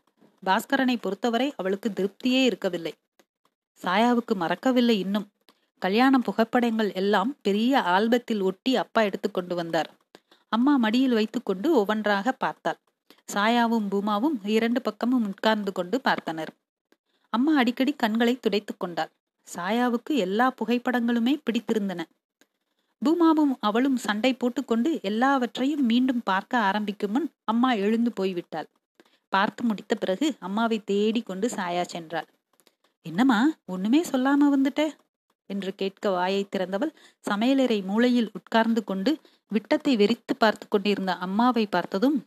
[0.47, 2.93] பாஸ்கரனை பொறுத்தவரை அவளுக்கு திருப்தியே இருக்கவில்லை.
[3.83, 5.27] சாயாவுக்கு மறக்கவில்லை இன்னும்.
[5.79, 9.98] கல்யாண புகைப்படங்கள் எல்லாம் பெரிய ஆல்பத்தில் ஒட்டி அப்பா எடுத்துக்கொண்டு வந்தார்.
[10.53, 12.79] அம்மா மடியில் வைத்துக்கொண்டு ஒவ்வொன்றாக பார்த்தாள்.
[13.33, 16.53] சாயாவும் பூமாவும் இரண்டு பக்கமும் உட்கார்ந்து கொண்டு பார்த்தனர்.
[17.33, 19.11] அம்மா அடிக்கடி கண்களை துடைத்து கொண்டாள்.
[19.49, 22.01] சாயாவுக்கு எல்லா புகைப்படங்களுமே பிடித்திருந்தன.
[23.03, 28.69] பூமாவும் அவளும் சண்டை போட்டுக்கொண்டு எல்லாவற்றையும் மீண்டும் பார்க்க ஆரம்பிக்கும் முன் அம்மா எழுந்து போய்விட்டாள்.
[29.33, 32.29] பார்த்து முடித்த பிறகு அம்மாவை தேடி கொண்டு சாயா சென்றாள்.
[33.07, 34.83] என்னம்மா ஒண்ணுமே சொல்லாம வந்துட்ட?
[35.49, 36.93] என்று கேட்க வாயை திறந்தவள்
[37.29, 39.13] சமையலறை மூளையில் உட்கார்ந்து கொண்டு
[39.49, 42.19] விட்டத்தை வெறித்து பார்த்து கொண்டிருந்த அம்மாவை பார்த்ததும்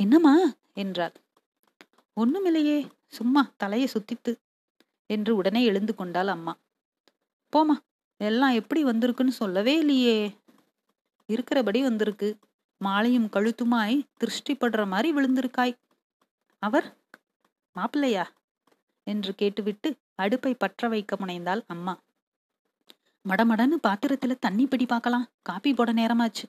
[0.00, 0.34] என்னம்மா?
[0.74, 1.14] என்றாள்.
[2.16, 4.32] ஒண்ணுமில்லையே சும்மா தலையை சுத்தித்து
[5.10, 6.54] என்று உடனே எழுந்து கொண்டாள் அம்மா.
[7.52, 7.76] போமா
[8.20, 10.16] எல்லாம் எப்படி வந்திருக்குன்னு சொல்லவே இல்லையே.
[11.28, 12.28] இருக்கிறபடி வந்திருக்கு.
[12.80, 15.74] மாலையும் கழுத்துமாய் திருஷ்டிப்படுற மாதிரி விழுந்திருக்காய்.
[16.62, 16.88] அவர்?
[17.76, 18.24] மாப்பிள்ளையா?
[19.06, 21.94] என்று கேட்டுவிட்டு அடுப்பை பற்ற வைக்க முனைந்தாள் அம்மா.
[23.28, 26.44] மடமடன்னு பாத்திரத்துல தண்ணி பிடி பார்க்கலாம் காப்பி போட நேரமாச்சு.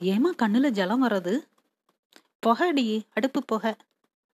[0.00, 1.38] ஏமா கண்ணுல ஜலம் வர்றது?
[2.46, 3.74] புகடி அடுப்பு புகை.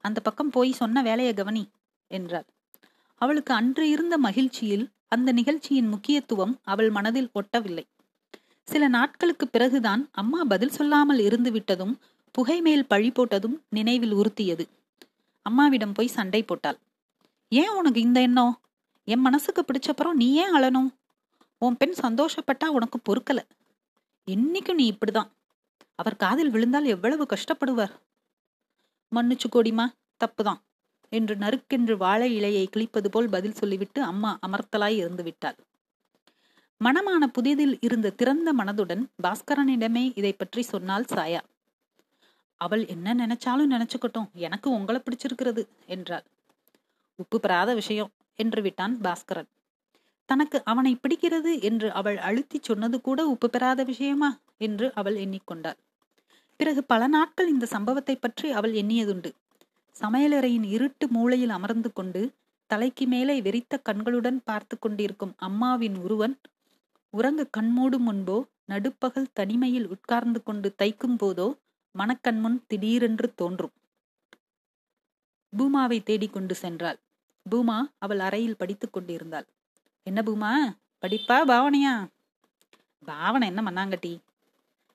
[0.01, 1.71] அந்த பக்கம் போய் சொன்ன வேலையை கவனி
[2.09, 2.45] என்றாள்.
[3.15, 7.85] அவளுக்கு அன்று இருந்த மகிழ்ச்சியில் அந்த நிகழ்ச்சியின் முக்கியத்துவம் அவள் மனதில் ஒட்டவில்லை.
[8.63, 11.99] சில நாட்களுக்கு பிறகுதான் அம்மா பதில் சொல்லாமல் இருந்து விட்டதும்
[12.31, 14.69] புகை மேல் பழி போட்டதும் நினைவில் உறுத்தியது.
[15.43, 16.79] அம்மாவிடம் போய் சண்டை போட்டாள்.
[17.49, 18.61] ஏன் உனக்கு இந்த எண்ணம்?
[19.05, 20.89] என் மனசுக்கு பிடிச்சப்பறம் நீ ஏன் அழணும்?
[21.59, 23.41] உன் பெண் சந்தோஷப்பட்டா உனக்கு பொறுக்கல.
[24.27, 25.31] என்னைக்கும் நீ இப்படிதான்.
[25.95, 27.95] அவர் காதில் விழுந்தால் எவ்வளவு கஷ்டப்படுவார்.
[29.13, 29.87] மன்னிச்சு கோடிமா
[30.25, 30.61] தப்புதான்
[31.13, 35.59] என்று நறுக்கென்று வாழை இலையை கிழிப்பது போல் பதில் சொல்லிவிட்டு அம்மா அமர்த்தலாய் இருந்து விட்டாள்.
[36.85, 41.41] மனமான புதிதில் இருந்த திறந்த மனதுடன் பாஸ்கரனிடமே இதை பற்றி சொன்னால் சாயா.
[42.61, 46.25] அவள் என்ன நினைச்சாலும் நினைச்சுக்கட்டும் எனக்கு உங்களை பிடிச்சிருக்கிறது என்றாள்.
[47.15, 49.49] உப்பு பெறாத விஷயம் என்று விட்டான் பாஸ்கரன்.
[50.29, 54.31] தனக்கு அவனை பிடிக்கிறது என்று அவள் அழுத்தி சொன்னது கூட உப்பு பெறாத விஷயமா?
[54.59, 55.79] என்று அவள் எண்ணிக்கொண்டாள்.
[56.61, 59.31] பிறகு பல நாட்கள் இந்த சம்பவத்தை பற்றி அவள் எண்ணியதுண்டு.
[59.97, 62.23] சமையலறையின் இருட்டு மூளையில் அமர்ந்து கொண்டு
[62.71, 66.35] தலைக்கு மேலே வெறித்த கண்களுடன் பார்த்து கொண்டிருக்கும் அம்மாவின் உருவன்
[67.15, 71.49] உறங்க கண்மூடும் முன்போ நடுப்பகல் தனிமையில் உட்கார்ந்து கொண்டு தைக்கும் போதோ
[71.95, 73.75] மனக்கண்முன் திடீரென்று தோன்றும்.
[75.53, 76.99] பூமாவை தேடிக்கொண்டு சென்றாள்.
[77.47, 79.47] பூமா அவள் அறையில் படித்துக் கொண்டிருந்தாள்.
[80.07, 80.77] என்ன பூமா?
[81.01, 82.07] படிப்பா பாவனையா?
[83.05, 84.19] பாவனை என்ன மண்ணாங்கட்டி?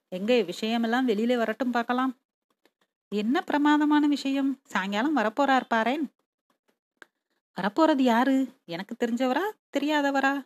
[0.08, 2.18] எங்க விஷயமெல்லாம் வெளியில வரட்டும் பார்க்கலாம்.
[3.10, 4.60] என்ன பிரமாதமான விஷயம்?
[4.64, 6.06] சாயங்காலம் வரப்போறார் பாரேன்.
[7.62, 8.56] வரப்போறது யாரு?
[8.66, 9.44] எனக்கு தெரிஞ்சவரா?
[9.78, 10.46] தெரியாதவரா?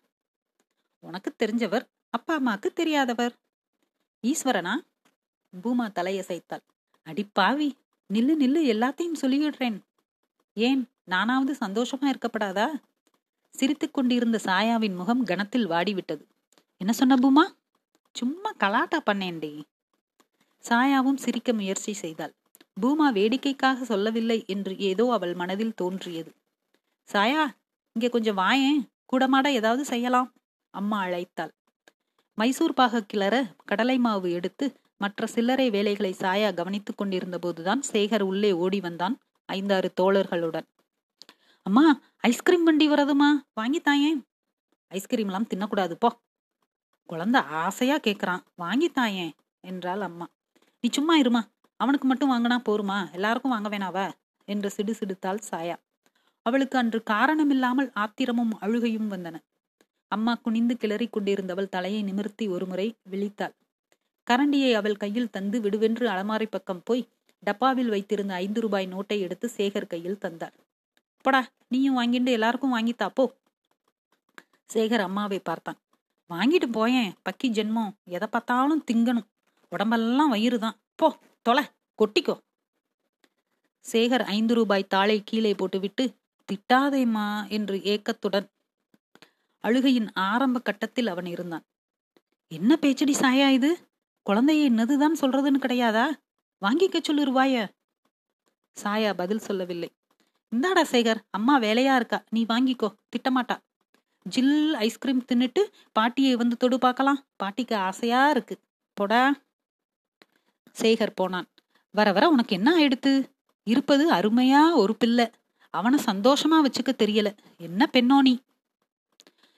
[1.00, 3.36] உனக்கு தெரிஞ்சவர் அப்பா அம்மாக்கு தெரியாதவர்.
[4.22, 4.74] ஈஸ்வரனா?
[5.64, 6.66] பூமா தலையசைத்தாள்.
[7.06, 7.72] அடிப்பாவி
[8.14, 9.80] நில்லு நில்லு எல்லாத்தையும் சொல்லிவிடுறேன்.
[10.54, 12.68] ஏன் நானாவது சந்தோஷமா இருக்கப்படாதா?
[13.58, 16.24] சிரித்துக் கொண்டிருந்த சாயாவின் முகம் கணத்தில் வாடிவிட்டது.
[16.82, 17.46] என்ன சொன்ன பூமா?
[18.16, 19.54] சும்மா கலாட்டா பண்ணேன்டி
[20.64, 22.34] சாயாவும் சிரிக்க முயற்சி செய்தாள்.
[22.82, 26.32] பூமா வேடிக்கைக்காக சொல்லவில்லை என்று ஏதோ அவள் மனதில் தோன்றியது.
[27.10, 27.44] சாயா
[27.96, 28.82] இங்கே கொஞ்சம் வாயேன்
[29.12, 30.30] கூடமாட ஏதாவது செய்யலாம்.
[30.74, 31.54] அம்மா அழைத்தாள்.
[32.38, 33.36] மைசூர் பாக கிளற
[33.66, 34.66] கடலை மாவு எடுத்து
[34.98, 39.16] மற்ற சில்லறை வேலைகளை சாயா கவனித்துக் கொண்டிருந்த போதுதான் சேகர் உள்ளே ஓடி வந்தான்
[39.50, 40.68] ஐந்தாறு தோழர்களுடன்.
[41.66, 43.28] அம்மா ஐஸ்கிரீம் வண்டி வரதுமா
[43.62, 44.20] வாங்கித்தாயேன்
[44.92, 46.10] ஐஸ்கிரீம் எல்லாம் தின்னக்கூடாது போ.
[47.10, 48.42] குழந்தை ஆசையா கேக்குறான்.
[48.58, 50.28] வாங்கித்தாயேன் என்றாள் அம்மா.
[50.80, 51.42] நீ சும்மா இருமா.
[51.80, 53.12] அவனுக்கு மட்டும் வாங்கினா போருமா?
[53.12, 54.12] எல்லாருக்கும் வாங்க வேணாவா?
[54.48, 55.76] என்று சிடு சிடுத்தாள் சாயா.
[56.42, 59.36] அவளுக்கு அன்று காரணமில்லாமல் ஆத்திரமும் அழுகையும் வந்தன.
[60.12, 63.56] அம்மா குனிந்து கிளறி கொண்டிருந்தவள் தலையை நிமிர்த்தி ஒருமுறை விழித்தாள்.
[64.28, 67.08] கரண்டியை அவள் கையில் தந்து விடுவென்று அலமாரி பக்கம் போய்
[67.44, 70.56] டப்பாவில் வைத்திருந்த ஐந்து ரூபாய் நோட்டை எடுத்து சேகர் கையில் தந்தாள்.
[71.26, 73.26] போடா நீயும் வாங்கிட்டு எல்லாருக்கும் வாங்கித்தாப்போ
[74.74, 75.78] சேகர் அம்மாவை பார்த்தான்.
[76.30, 79.28] வாங்கிட்டு போயேன் பக்கி ஜென்மம் எதை பார்த்தாலும் திங்கணும்.
[79.72, 81.08] உடம்பெல்லாம் வயிறு தான் போ
[81.42, 81.64] தொலை
[82.00, 82.36] கொட்டிக்கோ.
[83.86, 86.04] சேகர் ஐந்து ரூபாய் தாளை கீழே போட்டுவிட்டு
[86.50, 88.48] திட்டாதேம்மா என்று ஏக்கத்துடன்
[89.64, 91.66] அழுகையின் ஆரம்ப கட்டத்தில் அவன் இருந்தான்.
[92.52, 93.72] என்ன பேச்சடி சாயா இது?
[94.26, 96.06] குழந்தைய என்னதுதான் சொல்றதுன்னு கிடையாதா?
[96.62, 97.56] வாங்கிக்க சொல்லிருவாய
[98.78, 99.90] சாயா பதில் சொல்லவில்லை.
[100.56, 101.16] இந்தாடா சேகர்?
[101.30, 102.24] அம்மா வேலையா இருக்கா?
[102.30, 102.94] நீ வாங்கிக்கோ.
[103.10, 103.58] திட்டமாட்டா.
[104.36, 105.60] ஜில் ஐஸ்கிரீம் தின்னுட்டு
[105.92, 107.24] பாட்டியை வந்து தொடு பார்க்கலாம்.
[107.36, 108.60] பாட்டிக்கு ஆசையா இருக்கு.
[108.94, 109.36] போடா.
[110.82, 111.48] சேகர் போனான்.
[111.92, 113.30] வர வர உனக்கு என்ன ஆயிடுத்து?
[113.64, 115.30] இருப்பது அருமையா ஒரு பிள்ளை.
[115.70, 117.38] அவனை சந்தோஷமா வச்சுக்க தெரியல.
[117.58, 118.40] என்ன பெண்ணோ நீ?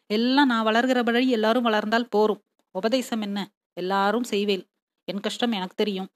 [0.07, 2.43] எல்லாம் நான் வளர்கிற வழி எல்லாரும் வளர்ந்தால் போரும்.
[2.71, 3.51] உபதேசம் என்ன?
[3.73, 4.65] எல்லாரும் செய்வேல்.
[5.05, 6.09] என் கஷ்டம் எனக்கு தெரியும்.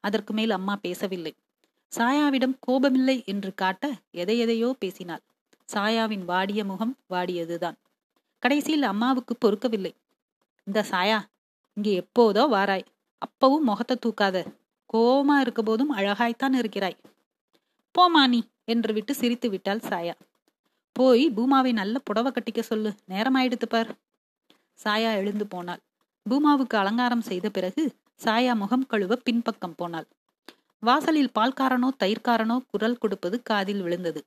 [0.00, 1.34] அதற்கு மேல் அம்மா பேசவில்லை.
[1.92, 5.22] சாயாவிடம் கோபமில்லை என்று காட்ட எதை எதையோ பேசினாள்.
[5.68, 7.76] சாயாவின் வாடிய முகம் வாடியதுதான்.
[8.38, 9.92] கடைசியில் அம்மாவுக்கு பொறுக்கவில்லை.
[10.66, 11.18] இந்த சாயா
[11.76, 12.86] இங்கே எப்போதோ வாராய்.
[13.22, 14.36] அப்பவும் முகத்தை தூக்காத.
[14.94, 16.96] கோபமா இருக்க போதும் அழகாய்த்தான் இருக்கிறாய்.
[17.94, 20.14] போமா நீ என்று விட்டு சிரித்து விட்டாள் சாயா.
[20.92, 22.90] போய் பூமாவை நல்ல புடவை கட்டிக்க சொல்லு.
[23.08, 23.90] நேரமாயிடுத்து பார்.
[24.84, 25.82] சாயா எழுந்து போனாள்.
[26.30, 27.84] பூமாவுக்கு அலங்காரம் செய்த பிறகு
[28.24, 30.08] சாயா முகம் கழுவ பின்பக்கம் போனாள்.
[30.82, 34.20] வாசலில் பால்காரனோ தயிர்காரனோ குரல் கொடுப்பது காதில் விழுந்தது.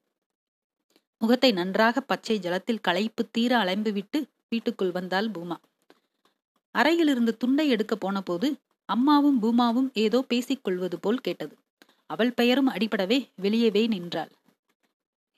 [1.22, 5.58] முகத்தை நன்றாக பச்சை ஜலத்தில் களைப்பு தீர அலைம்பு விட்டு வீட்டுக்குள் வந்தாள் பூமா.
[6.76, 8.48] அறையில் இருந்து துண்டை எடுக்க போன போது
[8.90, 11.54] அம்மாவும் பூமாவும் ஏதோ பேசிக் கொள்வது போல் கேட்டது.
[12.10, 14.32] அவள் பெயரும் அடிபடவே வெளியவே நின்றாள்.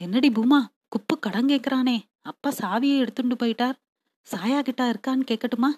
[0.01, 0.59] என்னடி பூமா
[0.95, 3.77] குப்பு கடன் கேட்கிறானே அப்பா சாவியை எடுத்துட்டு போயிட்டார்
[4.27, 5.71] சாயா கிட்டா இருக்கான்னு கேட்கட்டுமா?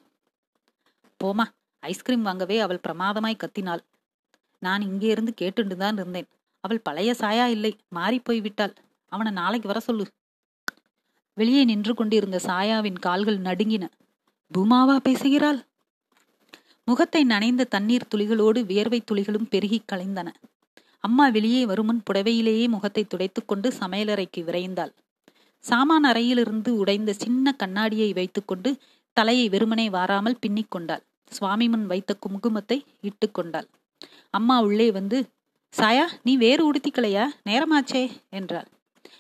[1.20, 1.46] போமா
[1.84, 3.84] ஐஸ்கிரீம் வாங்கவே அவள் பிரமாதமாய் கத்தினாள்.
[4.60, 6.28] நான் இங்கே இருந்து கேட்டுண்டு தான் இருந்தேன்.
[6.64, 8.74] அவள் பழைய சாயா இல்லை மாறி போய் விட்டாள்.
[9.12, 10.06] அவனை நாளைக்கு வர சொல்லு.
[11.38, 13.86] வெளியே நின்று கொண்டிருந்த சாயாவின் கால்கள் நடுங்கின.
[14.52, 15.60] பூமாவா பேசுகிறாள்?
[16.88, 20.30] முகத்தை நனைந்த தண்ணீர் துளிகளோடு வியர்வை துளிகளும் பெருகி கலைந்தன.
[21.00, 24.94] அம்மா வெளியே வருமுன் புடவையிலேயே முகத்தை துடைத்துக்கொண்டு சமையலறைக்கு விரைந்தாள்.
[25.64, 28.70] சாமான் அறையிலிருந்து உடைந்த சின்ன கண்ணாடியை வைத்துக்கொண்டு
[29.18, 31.04] தலையை வெறுமனே வாராமல் பின்னிக் கொண்டாள்.
[31.32, 33.68] சுவாமி முன் வைத்த குங்குமத்தை இட்டுக்கொண்டாள்
[34.30, 35.30] அம்மா உள்ளே வந்து
[35.78, 37.26] சாயா நீ வேறு உடுத்திக்கலையா?
[37.46, 38.68] நேரமாச்சே என்றாள்.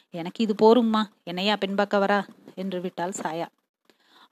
[0.09, 1.01] எனக்கு இது போரும்மா.
[1.23, 3.47] என்னையா பெண்பாக்க வரா என்று விட்டாள் சாயா.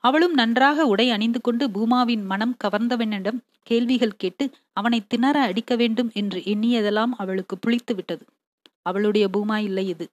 [0.03, 6.39] அவளும் நன்றாக உடை அணிந்து கொண்டு பூமாவின் மனம் கவர்ந்தவனிடம் கேள்விகள் கேட்டு அவனை திணற அடிக்க வேண்டும் என்று
[6.39, 8.25] எண்ணியதெல்லாம் அவளுக்கு புளித்து விட்டது.
[8.81, 10.09] அவளுடைய பூமா இல்லை இது.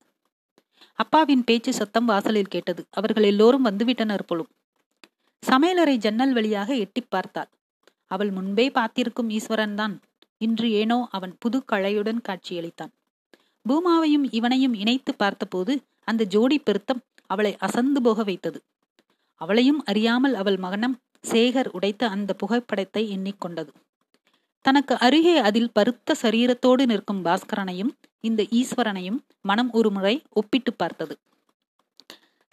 [0.94, 2.84] அப்பாவின் பேச்சு சத்தம் வாசலில் கேட்டது.
[2.90, 4.50] அவர்கள் எல்லோரும் வந்துவிட்டனர் போலும்.
[5.42, 7.48] சமையலறை ஜன்னல் வழியாக எட்டி பார்த்தாள்.
[8.06, 10.00] அவள் முன்பே பார்த்திருக்கும் ஈஸ்வரன் தான்
[10.46, 12.92] இன்று ஏனோ அவன் புது களையுடன் காட்சியளித்தான்.
[13.66, 15.74] பூமாவையும் இவனையும் இணைத்து பார்த்தபோது
[16.04, 18.58] அந்த ஜோடி பெருத்தம் அவளை அசந்து போக வைத்தது.
[19.40, 20.96] அவளையும் அறியாமல் அவள் மகனம்
[21.32, 23.72] சேகர் உடைத்த அந்த புகைப்படத்தை எண்ணிக்கொண்டது
[24.64, 27.90] தனக்கு அருகே அதில் பருத்த சரீரத்தோடு நிற்கும் பாஸ்கரனையும்
[28.24, 31.14] இந்த ஈஸ்வரனையும் மனம் ஒருமுறை ஒப்பிட்டு பார்த்தது.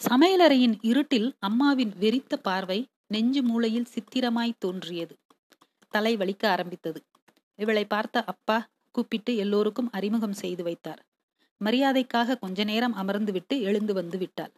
[0.02, 5.16] சமையலறையின் இருட்டில் அம்மாவின் வெறித்த பார்வை நெஞ்சு மூளையில் சித்திரமாய் தோன்றியது.
[5.94, 7.00] தலை வலிக்க ஆரம்பித்தது.
[7.60, 8.58] இவளை பார்த்த அப்பா
[8.96, 11.02] கூப்பிட்டு எல்லோருக்கும் அறிமுகம் செய்து வைத்தார்.
[11.62, 14.54] மரியாதைக்காக கொஞ்ச நேரம் அமர்ந்துவிட்டு எழுந்து வந்து விட்டாள்.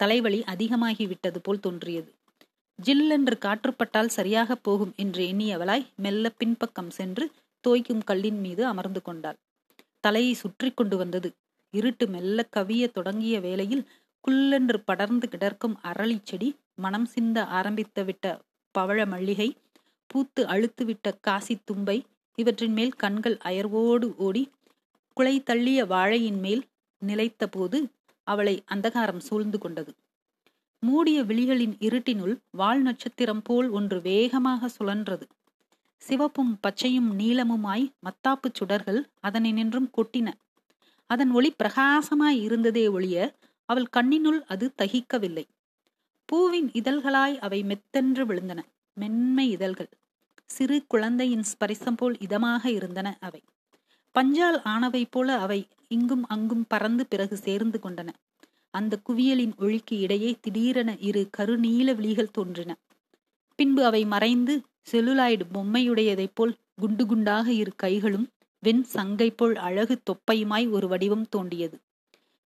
[0.00, 2.10] தலைவலி அதிகமாகி விட்டது போல் தோன்றியது.
[2.78, 7.24] ஜில்லென்று காற்றுப்பட்டால் சரியாக போகும் என்று எண்ணியவளாய் மெல்ல பின்பக்கம் சென்று
[7.64, 9.38] தோய்க்கும் கல்லின் மீது அமர்ந்து கொண்டாள்.
[10.00, 11.30] தலையை சுற்றி கொண்டு வந்தது.
[11.74, 13.84] இருட்டு மெல்ல கவிய தொடங்கிய வேளையில்
[14.24, 18.26] குள்ளென்று படர்ந்து கிடக்கும் அரளி செடி மனம் சிந்த ஆரம்பித்து விட்ட
[18.74, 19.48] பவழ மல்லிகை
[20.06, 21.98] பூத்து அழுத்துவிட்ட காசி தும்பை
[22.42, 24.42] இவற்றின் மேல் கண்கள் அயர்வோடு ஓடி
[25.16, 26.62] குலை தள்ளிய வாழையின் மேல்
[27.02, 27.78] நிலைத்த போது
[28.26, 29.92] அவளை அந்தகாரம் சூழ்ந்து கொண்டது.
[30.82, 35.26] மூடிய விழிகளின் இருட்டினுள் வால் நட்சத்திரம் போல் ஒன்று வேகமாக சுழன்றது.
[36.02, 40.28] சிவப்பும் பச்சையும் நீளமுமாய் மத்தாப்பு சுடர்கள் அதனை நின்றும் கொட்டின.
[41.10, 43.16] அதன் ஒளி பிரகாசமாய் இருந்ததே ஒழிய
[43.68, 45.44] அவள் கண்ணினுள் அது தகிக்கவில்லை.
[46.28, 48.60] பூவின் இதழ்களாய் அவை மெத்தென்று விழுந்தன.
[48.96, 49.90] மென்மை இதழ்கள்.
[50.50, 53.40] சிறு குழந்தையின் ஸ்பரிசம் போல் இதமாக இருந்தன அவை.
[54.14, 58.10] பஞ்சால் ஆனவை போல அவை இங்கும் அங்கும் பறந்து பிறகு சேர்ந்து கொண்டன.
[58.74, 62.70] அந்த குவியலின் ஒழிக்கு இடையே திடீரென இரு கருநீல விழிகள் தோன்றின.
[63.58, 64.54] பின்பு அவை மறைந்து
[64.92, 68.26] செலுலாய்டு பொம்மையுடையதைப் போல் குண்டு குண்டாக இரு கைகளும்
[68.62, 71.76] வெண் சங்கை போல் அழகு தொப்பையுமாய் ஒரு வடிவம் தோண்டியது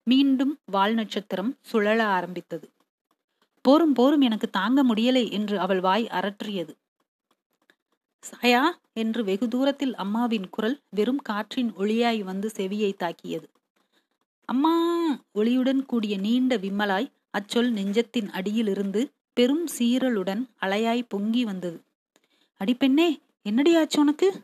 [0.08, 2.68] மீண்டும் வால் நட்சத்திரம் சுழல ஆரம்பித்தது.
[3.66, 6.74] போரும் போரும் எனக்கு தாங்க முடியலை என்று அவள் வாய் அரற்றியது.
[8.26, 13.50] சாயா என்று வெகு தூரத்தில் அம்மாவின் குரல் வெறும் காற்றின் ஒளியாய் வந்து செவியை தாக்கியது.
[14.46, 14.74] அம்மா
[15.36, 21.84] ஒளியுடன் கூடிய நீண்ட விம்மலாய் அச்சொல் நெஞ்சத்தின் அடியிலிருந்து பெரும் சீரலுடன் அலையாய் பொங்கி வந்தது.
[22.60, 24.42] அடிப்பெண்ணே என்னடி ஆச்சு உனக்கு?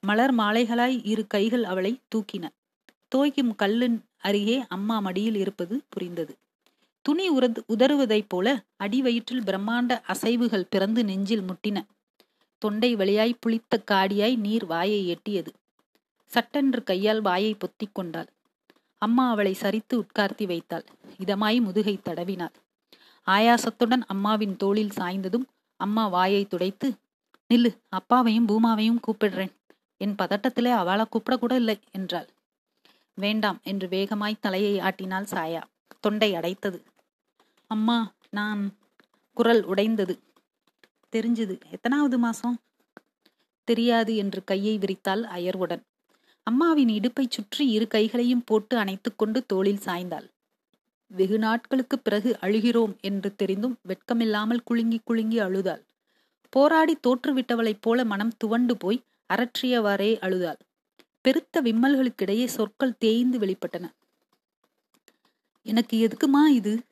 [0.00, 2.48] மலர் மாலைகளாய் இரு கைகள் அவளை தூக்கின.
[3.14, 6.36] தோய்க்கும் கல்லின் அருகே அம்மா மடியில் இருப்பது புரிந்தது.
[7.02, 11.82] துணி உரது உதறுவதைப் போல அடிவயிற்றில் பிரம்மாண்ட அசைவுகள் பிறந்து நெஞ்சில் முட்டின.
[12.60, 15.52] தொண்டை வழியாய் புளித்த காடியாய் நீர் வாயை எட்டியது.
[16.26, 18.28] சட்டென்று கையால் வாயை பொத்திக் கொண்டாள்.
[19.02, 20.84] அம்மா அவளை சரித்து உட்கார்த்தி வைத்தாள்.
[21.18, 22.56] இதமாய் முதுகை தடவினாள்.
[23.26, 25.46] ஆயாசத்துடன் அம்மாவின் தோளில் சாய்ந்ததும்
[25.80, 26.88] அம்மா வாயை துடைத்து
[27.50, 29.54] நில்லு அப்பாவையும் பூமாவையும் கூப்பிடுறேன்.
[29.96, 32.28] என் பதட்டத்திலே அவளை கூப்பிட கூட இல்லை என்றாள்.
[33.14, 35.62] வேண்டாம் என்று வேகமாய் தலையை ஆட்டினாள் சாயா.
[36.00, 36.78] தொண்டை அடைத்தது.
[37.66, 38.62] அம்மா நான்
[39.36, 40.14] குரல் உடைந்தது.
[41.16, 41.60] தெரிஞ்சது.
[41.70, 42.56] எத்தனாவது மாசம்?
[43.64, 45.82] தெரியாது என்று கையை விரித்தாள் அயர்வுடன்.
[46.42, 50.28] அம்மாவின் இடுப்பை சுற்றி இரு கைகளையும் போட்டு அணைத்துக்கொண்டு தோளில் சாய்ந்தாள்.
[51.06, 55.86] வெகு நாட்களுக்கு பிறகு அழுகிறோம் என்று தெரிந்தும் வெட்கமில்லாமல் குலுங்கி குலுங்கி அழுதாள்.
[56.48, 59.04] போராடி தோற்றுவிட்டவளைப் போல மனம் துவண்டு போய்
[59.34, 60.60] அரற்றியவாறே அழுதாள்.
[61.20, 63.86] பெருத்த விம்மல்களுக்கிடையே சொற்கள் தேய்ந்து வெளிப்பட்டன.
[65.62, 66.82] எனக்கு எதுக்குமா இது?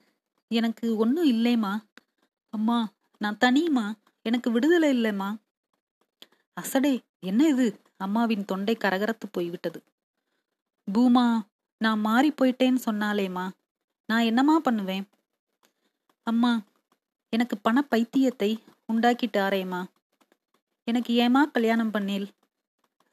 [0.49, 1.73] எனக்கு ஒன்றும் இல்லைம்மா.
[2.51, 3.87] அம்மா நான் தனியுமா
[4.29, 5.29] எனக்கு விடுதலை இல்லைம்மா.
[6.57, 7.66] அசடே என்ன இது?
[7.97, 9.81] அம்மாவின் தொண்டை கரகரத்து போய்விட்டது.
[10.89, 11.26] பூமா
[11.81, 13.47] நான் மாறி போயிட்டேன்னு சொன்னாலேம்மா.
[14.09, 15.05] நான் என்னம்மா பண்ணுவேன்?
[16.26, 16.53] அம்மா
[17.33, 18.51] எனக்கு பண பைத்தியத்தை
[18.93, 19.81] உண்டாக்கிட்டாரேம்மா.
[20.89, 22.26] எனக்கு ஏமா கல்யாணம் பண்ணேல்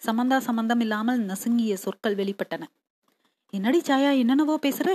[0.01, 2.63] சம்பந்தா சம்பந்தம் இல்லாமல் நசுங்கிய சொற்கள் வெளிப்பட்டன.
[3.53, 4.89] என்னடி சாயா என்னென்னவோ பேசுற?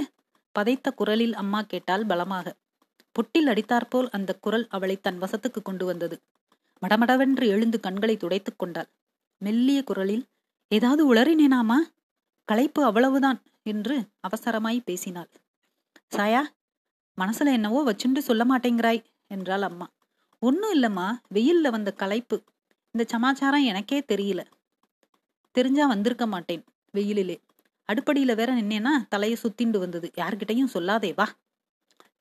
[0.55, 2.47] பதைத்த குரலில் அம்மா கேட்டால் பலமாக.
[3.13, 6.23] பொட்டில் அடித்தாற்போல் அந்த குரல் அவளை தன் வசத்துக்கு கொண்டு வந்தது.
[6.83, 8.89] மடமடவென்று எழுந்து கண்களை துடைத்துக் கொண்டாள்.
[9.39, 10.27] மெல்லிய குரலில்
[10.69, 11.77] ஏதாவது உளறினேனாமா?
[12.45, 15.31] களைப்பு அவ்வளவுதான் என்று அவசரமாய் பேசினாள்.
[16.17, 16.43] சாயா
[17.21, 19.91] மனசுல என்னவோ வச்சுண்டு சொல்ல மாட்டேங்கிறாய் என்றாள் அம்மா.
[20.39, 22.43] ஒன்னும் இல்லம்மா வெயில்ல வந்த களைப்பு.
[22.91, 24.45] இந்த சமாச்சாரம் எனக்கே தெரியல.
[25.51, 27.41] தெரிஞ்சா வந்திருக்க மாட்டேன் வெயிலிலே.
[27.93, 30.11] அடுப்படியில வேற நின்னேனா தலையை சுத்திண்டு வந்தது.
[30.17, 31.27] யார்கிட்டையும் சொல்லாதே வா.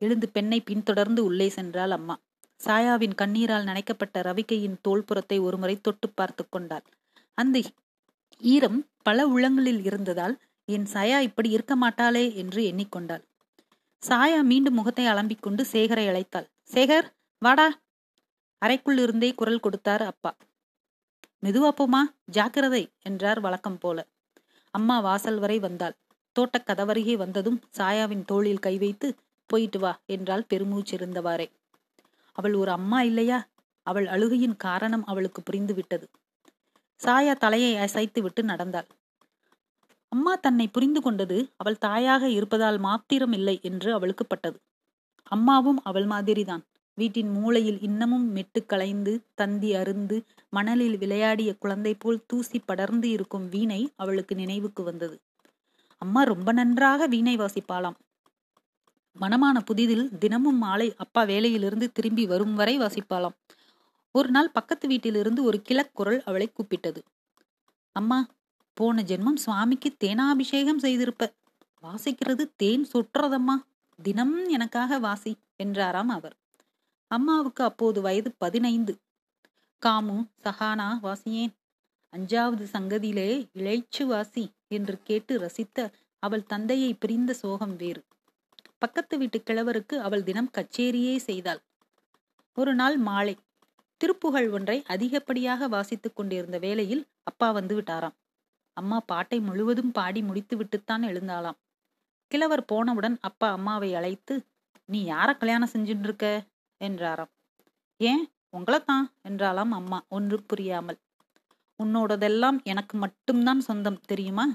[0.01, 2.15] எழுந்து பெண்ணை பின்தொடர்ந்து உள்ளே சென்றாள் அம்மா.
[2.59, 6.85] சாயாவின் கண்ணீரால் நனைக்கப்பட்ட ரவிக்கையின் தோள்புறத்தை ஒருமுறை தொட்டு பார்த்து கொண்டாள்.
[7.33, 7.61] அந்த
[8.41, 10.35] ஈரம் பல உள்ளங்களில் இருந்ததால்
[10.65, 13.23] என் சாயா இப்படி இருக்க மாட்டாளே என்று எண்ணிக்கொண்டாள்.
[14.03, 16.47] சாயா மீண்டும் முகத்தை அலம்பிக்கொண்டு சேகரை அழைத்தாள்.
[16.73, 17.07] சேகர்
[17.41, 17.67] வாடா.
[18.61, 20.31] அறைக்குள் இருந்தே குரல் கொடுத்தார் அப்பா.
[21.43, 24.07] மெதுவா போமா ஜாக்கிரதை என்றார் வழக்கம் போல.
[24.73, 25.95] அம்மா வாசல் வரை வந்தாள்.
[26.35, 29.07] தோட்டக் கதவருகே வந்ததும் சாயாவின் தோளில் கை வைத்து
[29.49, 31.47] போயிட்டு வா என்றாள் பெருமூச்சிருந்தவாறே
[32.35, 33.39] அவள் ஒரு அம்மா இல்லையா?
[33.87, 36.05] அவள் அழுகையின் காரணம் அவளுக்கு புரிந்து விட்டது
[36.99, 38.87] சாயா தலையை அசைத்து விட்டு நடந்தாள்.
[40.11, 44.57] அம்மா தன்னை புரிந்து கொண்டது அவள் தாயாக இருப்பதால் மாத்திரம் இல்லை என்று அவளுக்கு பட்டது.
[45.31, 46.63] அம்மாவும் அவள் மாதிரிதான்.
[46.97, 50.17] வீட்டின் மூளையில் இன்னமும் மெட்டு களைந்து தந்தி அருந்து
[50.49, 55.17] மணலில் விளையாடிய குழந்தை போல் தூசி படர்ந்து இருக்கும் வீணை அவளுக்கு நினைவுக்கு வந்தது.
[56.01, 57.97] அம்மா ரொம்ப நன்றாக வீணை வாசிப்பாளாம்.
[59.21, 63.35] மனமான புதிதில் தினமும் மாலை அப்பா வேலையிலிருந்து திரும்பி வரும் வரை வாசிப்பாளாம்.
[64.11, 67.01] ஒரு நாள் பக்கத்து வீட்டிலிருந்து ஒரு கிழக்குரல் அவளை கூப்பிட்டது.
[67.91, 68.27] அம்மா
[68.73, 71.33] போன ஜென்மம் சுவாமிக்கு தேனாபிஷேகம் செய்திருப்ப.
[71.83, 73.55] வாசிக்கிறது தேன் சுற்றுறதம்மா
[74.01, 76.35] தினம் எனக்காக வாசி என்றாராம் அவர்.
[77.07, 78.97] அம்மாவுக்கு அப்போது வயது பதினைந்து.
[79.85, 81.53] காமு சஹானா வாசியேன்.
[82.17, 88.03] அஞ்சாவது சங்கதியிலே இளைச்சு வாசி என்று கேட்டு ரசித்த அவள் தந்தையை பிரிந்த சோகம் வேறு.
[88.81, 91.61] பக்கத்து வீட்டு கிழவருக்கு அவள் தினம் கச்சேரியே செய்தாள்.
[92.57, 93.35] ஒரு நாள் மாலை
[93.97, 98.15] திருப்புகழ் ஒன்றை அதிகப்படியாக வாசித்துக் கொண்டிருந்த வேளையில் அப்பா வந்து விட்டாராம்.
[98.73, 101.57] அம்மா பாட்டை முழுவதும் பாடி முடித்து விட்டுத்தான் எழுந்தாளாம்.
[102.27, 104.45] கிழவர் போனவுடன் அப்பா அம்மாவை அழைத்து
[104.85, 106.27] நீ யார கல்யாணம் செஞ்சுட்டு இருக்க
[106.81, 107.31] என்றாராம்.
[107.97, 108.23] ஏன்?
[108.57, 110.99] உங்களைத்தான் என்றாலாம் அம்மா ஒன்று புரியாமல்.
[111.79, 114.45] உன்னோடதெல்லாம் எனக்கு மட்டும்தான் சொந்தம் தெரியுமா?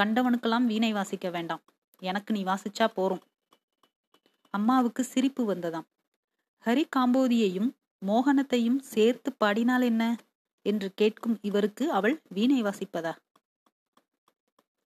[0.00, 1.62] கண்டவனுக்கெல்லாம் வீணை வாசிக்க வேண்டாம்.
[2.02, 3.24] எனக்கு நீ வாசிச்சா போறோம்
[4.54, 5.86] அம்மாவுக்கு சிரிப்பு வந்ததாம்.
[6.64, 7.70] ஹரி காம்போதியையும்
[8.02, 10.02] மோகனத்தையும் சேர்த்து பாடினால் என்ன?
[10.66, 13.12] என்று கேட்கும் இவருக்கு அவள் வீணை வாசிப்பதா?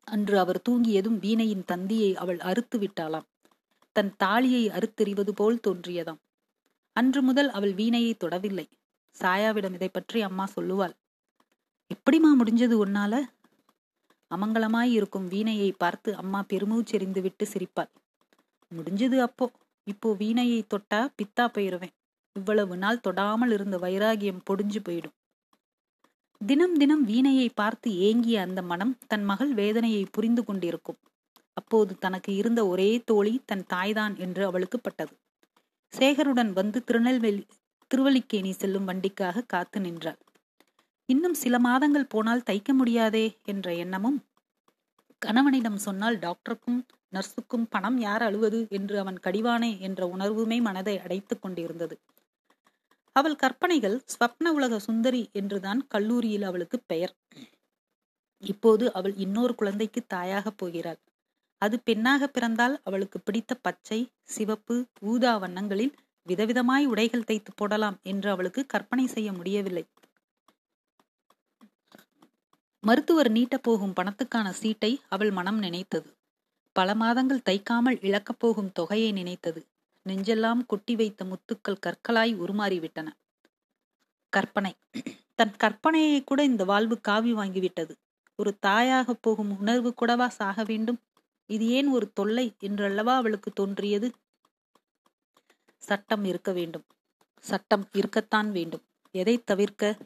[0.07, 3.27] அன்று அவர் தூங்கியதும் வீணையின் தந்தியை அவள் அறுத்து விட்டாளாம்.
[3.97, 6.21] தன் தாலியை அறுத்தெறிவது போல் தோன்றியதாம்.
[6.97, 8.67] அன்று முதல் அவள் வீணையை தொடவில்லை.
[9.17, 10.95] சாயாவிடம் இதை பற்றி அம்மா சொல்லுவாள்.
[11.91, 13.15] எப்படிமா முடிஞ்சது உன்னால?
[14.31, 17.91] அமங்கலமாய் இருக்கும் வீணையை பார்த்து அம்மா பெருமூச்செறிந்து விட்டு சிரிப்பாள்.
[18.73, 19.47] முடிஞ்சது அப்போ.
[19.87, 21.95] இப்போ வீணையை தொட்டா பித்தா போயிருவேன்.
[22.37, 25.15] இவ்வளவு நாள் தொடாமல் இருந்த வைராகியம் பொடிஞ்சு போயிடும்.
[26.41, 30.99] தினம் தினம் வீணையை பார்த்து ஏங்கிய அந்த மனம் தன் மகள் வேதனையை புரிந்து கொண்டிருக்கும்.
[31.53, 35.15] அப்போது தனக்கு இருந்த ஒரே தோழி தன் தாய்தான் என்று அவளுக்கு பட்டது.
[35.93, 37.47] சேகருடன் வந்து திருநெல்வேலி
[37.91, 40.19] திருவல்லிக்கேணி செல்லும் வண்டிக்காக காத்து நின்றாள்.
[41.09, 44.19] இன்னும் சில மாதங்கள் போனால் தைக்க முடியாதே என்ற எண்ணமும்
[45.23, 46.79] கணவனிடம் சொன்னால் டாக்டருக்கும்
[47.13, 51.95] நர்ஸுக்கும் பணம் யார் அழுவது என்று அவன் கடிவானே என்ற உணர்வுமே மனதை அடைத்துக் கொண்டிருந்தது.
[53.17, 57.15] அவள் கற்பனைகள் ஸ்வப்ன உலக சுந்தரி என்றுதான் கல்லூரியில் அவளுக்கு பெயர்.
[58.43, 61.01] இப்போது அவள் இன்னொரு குழந்தைக்கு தாயாக போகிறாள்.
[61.63, 65.95] அது பெண்ணாக பிறந்தால் அவளுக்கு பிடித்த பச்சை சிவப்பு ஊதா வண்ணங்களில்
[66.27, 69.85] விதவிதமாய் உடைகள் தைத்து போடலாம் என்று அவளுக்கு கற்பனை செய்ய முடியவில்லை.
[72.83, 76.17] மருத்துவர் நீட்டப் போகும் பணத்துக்கான சீட்டை அவள் மனம் நினைத்தது.
[76.73, 79.67] பல மாதங்கள் தைக்காமல் இழக்கப் போகும் தொகையை நினைத்தது.
[80.07, 83.09] நெஞ்செல்லாம் கொட்டி வைத்த முத்துக்கள் கற்களாய் உருமாறிவிட்டன.
[84.33, 84.75] கற்பனை.
[85.35, 87.93] தன் கற்பனையை கூட இந்த வாழ்வு காவி வாங்கிவிட்டது.
[88.35, 90.99] ஒரு தாயாக போகும் உணர்வு கூடவா சாக வேண்டும்?
[91.47, 94.09] இது ஏன் ஒரு தொல்லை என்றல்லவா அவளுக்கு தோன்றியது?
[95.83, 96.85] சட்டம் இருக்க வேண்டும்.
[97.45, 98.85] சட்டம் இருக்கத்தான் வேண்டும்.
[99.11, 99.97] எதை தவிர்க்க?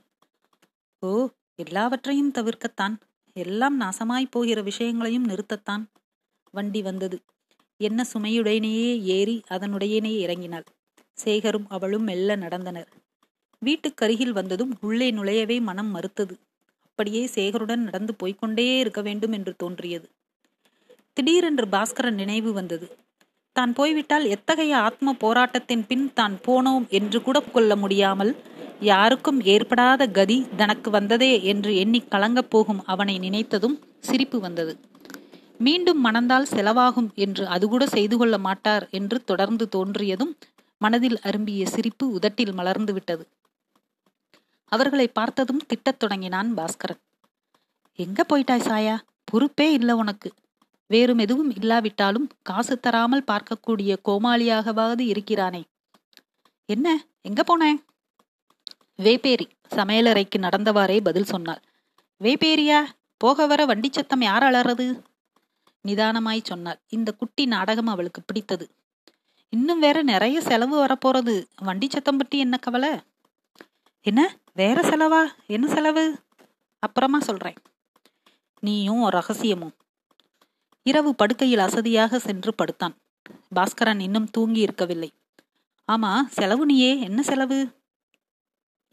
[1.03, 2.94] ஓ எல்லாவற்றையும் தவிர்க்கத்தான்.
[3.32, 5.84] எல்லாம் நாசமாய் போகிற விஷயங்களையும் நிறுத்தத்தான்.
[6.50, 7.20] வண்டி வந்தது.
[7.76, 10.64] என்ன சுமையுடனேயே ஏறி அதனுடையனே இறங்கினாள்.
[11.24, 12.86] சேகரும் அவளும் மெல்ல நடந்தனர்.
[13.64, 16.38] வீட்டுக்கருகில் வந்ததும் உள்ளே நுழையவே மனம் மறுத்தது.
[16.80, 20.11] அப்படியே சேகருடன் நடந்து போய்கொண்டே இருக்க வேண்டும் என்று தோன்றியது.
[21.12, 22.96] திடீரென்று பாஸ்கரன் நினைவு வந்தது.
[23.53, 28.32] தான் போய்விட்டால் எத்தகைய ஆத்ம போராட்டத்தின் பின் தான் போனோம் என்று கூட கொள்ள முடியாமல்
[28.80, 34.72] யாருக்கும் ஏற்படாத கதி தனக்கு வந்ததே என்று எண்ணி கலங்கப் போகும் அவனை நினைத்ததும் சிரிப்பு வந்தது.
[35.59, 40.32] மீண்டும் மணந்தால் செலவாகும் என்று அது கூட செய்து கொள்ள மாட்டார் என்று தொடர்ந்து தோன்றியதும்
[40.78, 43.24] மனதில் அரும்பிய சிரிப்பு உதட்டில் மலர்ந்து விட்டது.
[44.72, 47.00] அவர்களை பார்த்ததும் திட்டத் தொடங்கினான் பாஸ்கரன்.
[47.98, 48.96] எங்க போயிட்டாய் சாயா?
[49.24, 50.30] பொறுப்பே இல்லை உனக்கு.
[50.93, 55.62] வேறும் எதுவும் இல்லாவிட்டாலும் காசு தராமல் பார்க்கக்கூடிய கோமாளியாகவாவது இருக்கிறானே.
[56.66, 57.05] என்ன?
[57.22, 57.84] எங்க போனேன்
[59.03, 59.47] வேப்பேரி.
[59.70, 61.62] சமையலறைக்கு நடந்தவாறே பதில் சொன்னாள்.
[62.20, 62.80] வேப்பேரியா?
[63.16, 65.03] போக வர வண்டி சத்தம் யார் அலறது?
[65.88, 66.80] நிதானமாய் சொன்னாள்.
[66.88, 68.70] இந்த குட்டி நாடகம் அவளுக்கு பிடித்தது.
[69.49, 71.45] இன்னும் வேற நிறைய செலவு வரப்போறது.
[71.57, 72.90] வண்டி சத்தம் பற்றி என்ன கவலை?
[74.03, 74.36] என்ன?
[74.55, 75.47] வேற செலவா?
[75.47, 76.05] என்ன செலவு?
[76.78, 77.57] அப்புறமா சொல்றேன்.
[78.61, 79.74] நீயும் ரகசியமும்.
[80.87, 82.95] இரவு படுக்கையில் அசதியாக சென்று படுத்தான்.
[83.55, 85.11] பாஸ்கரன் இன்னும் தூங்கி இருக்கவில்லை.
[85.89, 86.99] ஆமா செலவு நீயே.
[86.99, 87.59] என்ன செலவு?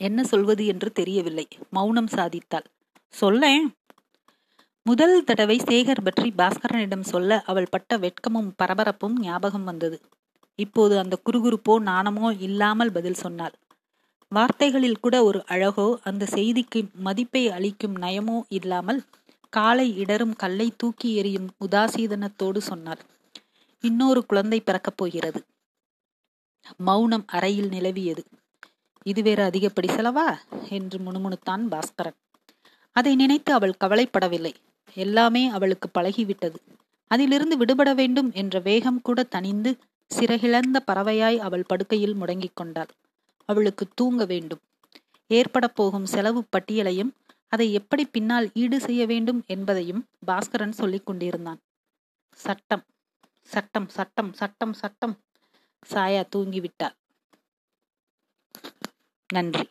[0.01, 1.45] என்ன சொல்வது என்று தெரியவில்லை.
[1.69, 2.67] மௌனம் சாதித்தாள்.
[3.13, 3.65] சொல்லேன்.
[4.85, 9.97] முதல் தடவை சேகர் பற்றி பாஸ்கரனிடம் சொல்ல அவள் பட்ட வெட்கமும் பரபரப்பும் ஞாபகம் வந்தது.
[10.59, 13.55] இப்போது அந்த குறுகுறுப்போ நாணமோ இல்லாமல் பதில் சொன்னாள்.
[14.31, 18.99] வார்த்தைகளில் கூட ஒரு அழகோ அந்த செய்திக்கு மதிப்பை அளிக்கும் நயமோ இல்லாமல்
[19.49, 23.05] காலை இடரும் கல்லை தூக்கி எறியும் உதாசீதனத்தோடு சொன்னார்.
[23.79, 25.45] இன்னொரு குழந்தை பிறக்கப் போகிறது.
[26.77, 28.23] மௌனம் அறையில் நிலவியது.
[29.03, 30.37] இது வேறு அதிகப்படி செலவா?
[30.69, 32.15] என்று முணுமுணுத்தான் பாஸ்கரன்.
[32.91, 34.53] அதை நினைத்து அவள் கவலைப்படவில்லை.
[34.93, 36.55] எல்லாமே அவளுக்கு பழகிவிட்டது.
[37.07, 39.77] அதிலிருந்து விடுபட வேண்டும் என்ற வேகம் கூட தணிந்து
[40.15, 42.87] சிறகிழந்த பறவையாய் அவள் படுக்கையில் முடங்கிக் கொண்டாள்.
[43.45, 44.59] அவளுக்கு தூங்க வேண்டும்.
[45.27, 47.11] ஏற்பட போகும் செலவு பட்டியலையும்
[47.53, 51.59] அதை எப்படி பின்னால் ஈடு செய்ய வேண்டும் என்பதையும் பாஸ்கரன் சொல்லிக் கொண்டிருந்தான்.
[52.37, 52.83] சட்டம்
[53.53, 55.15] சட்டம் சட்டம் சட்டம் சட்டம்.
[55.91, 56.95] சாயா தூங்கிவிட்டார்
[59.29, 59.65] நன்றி.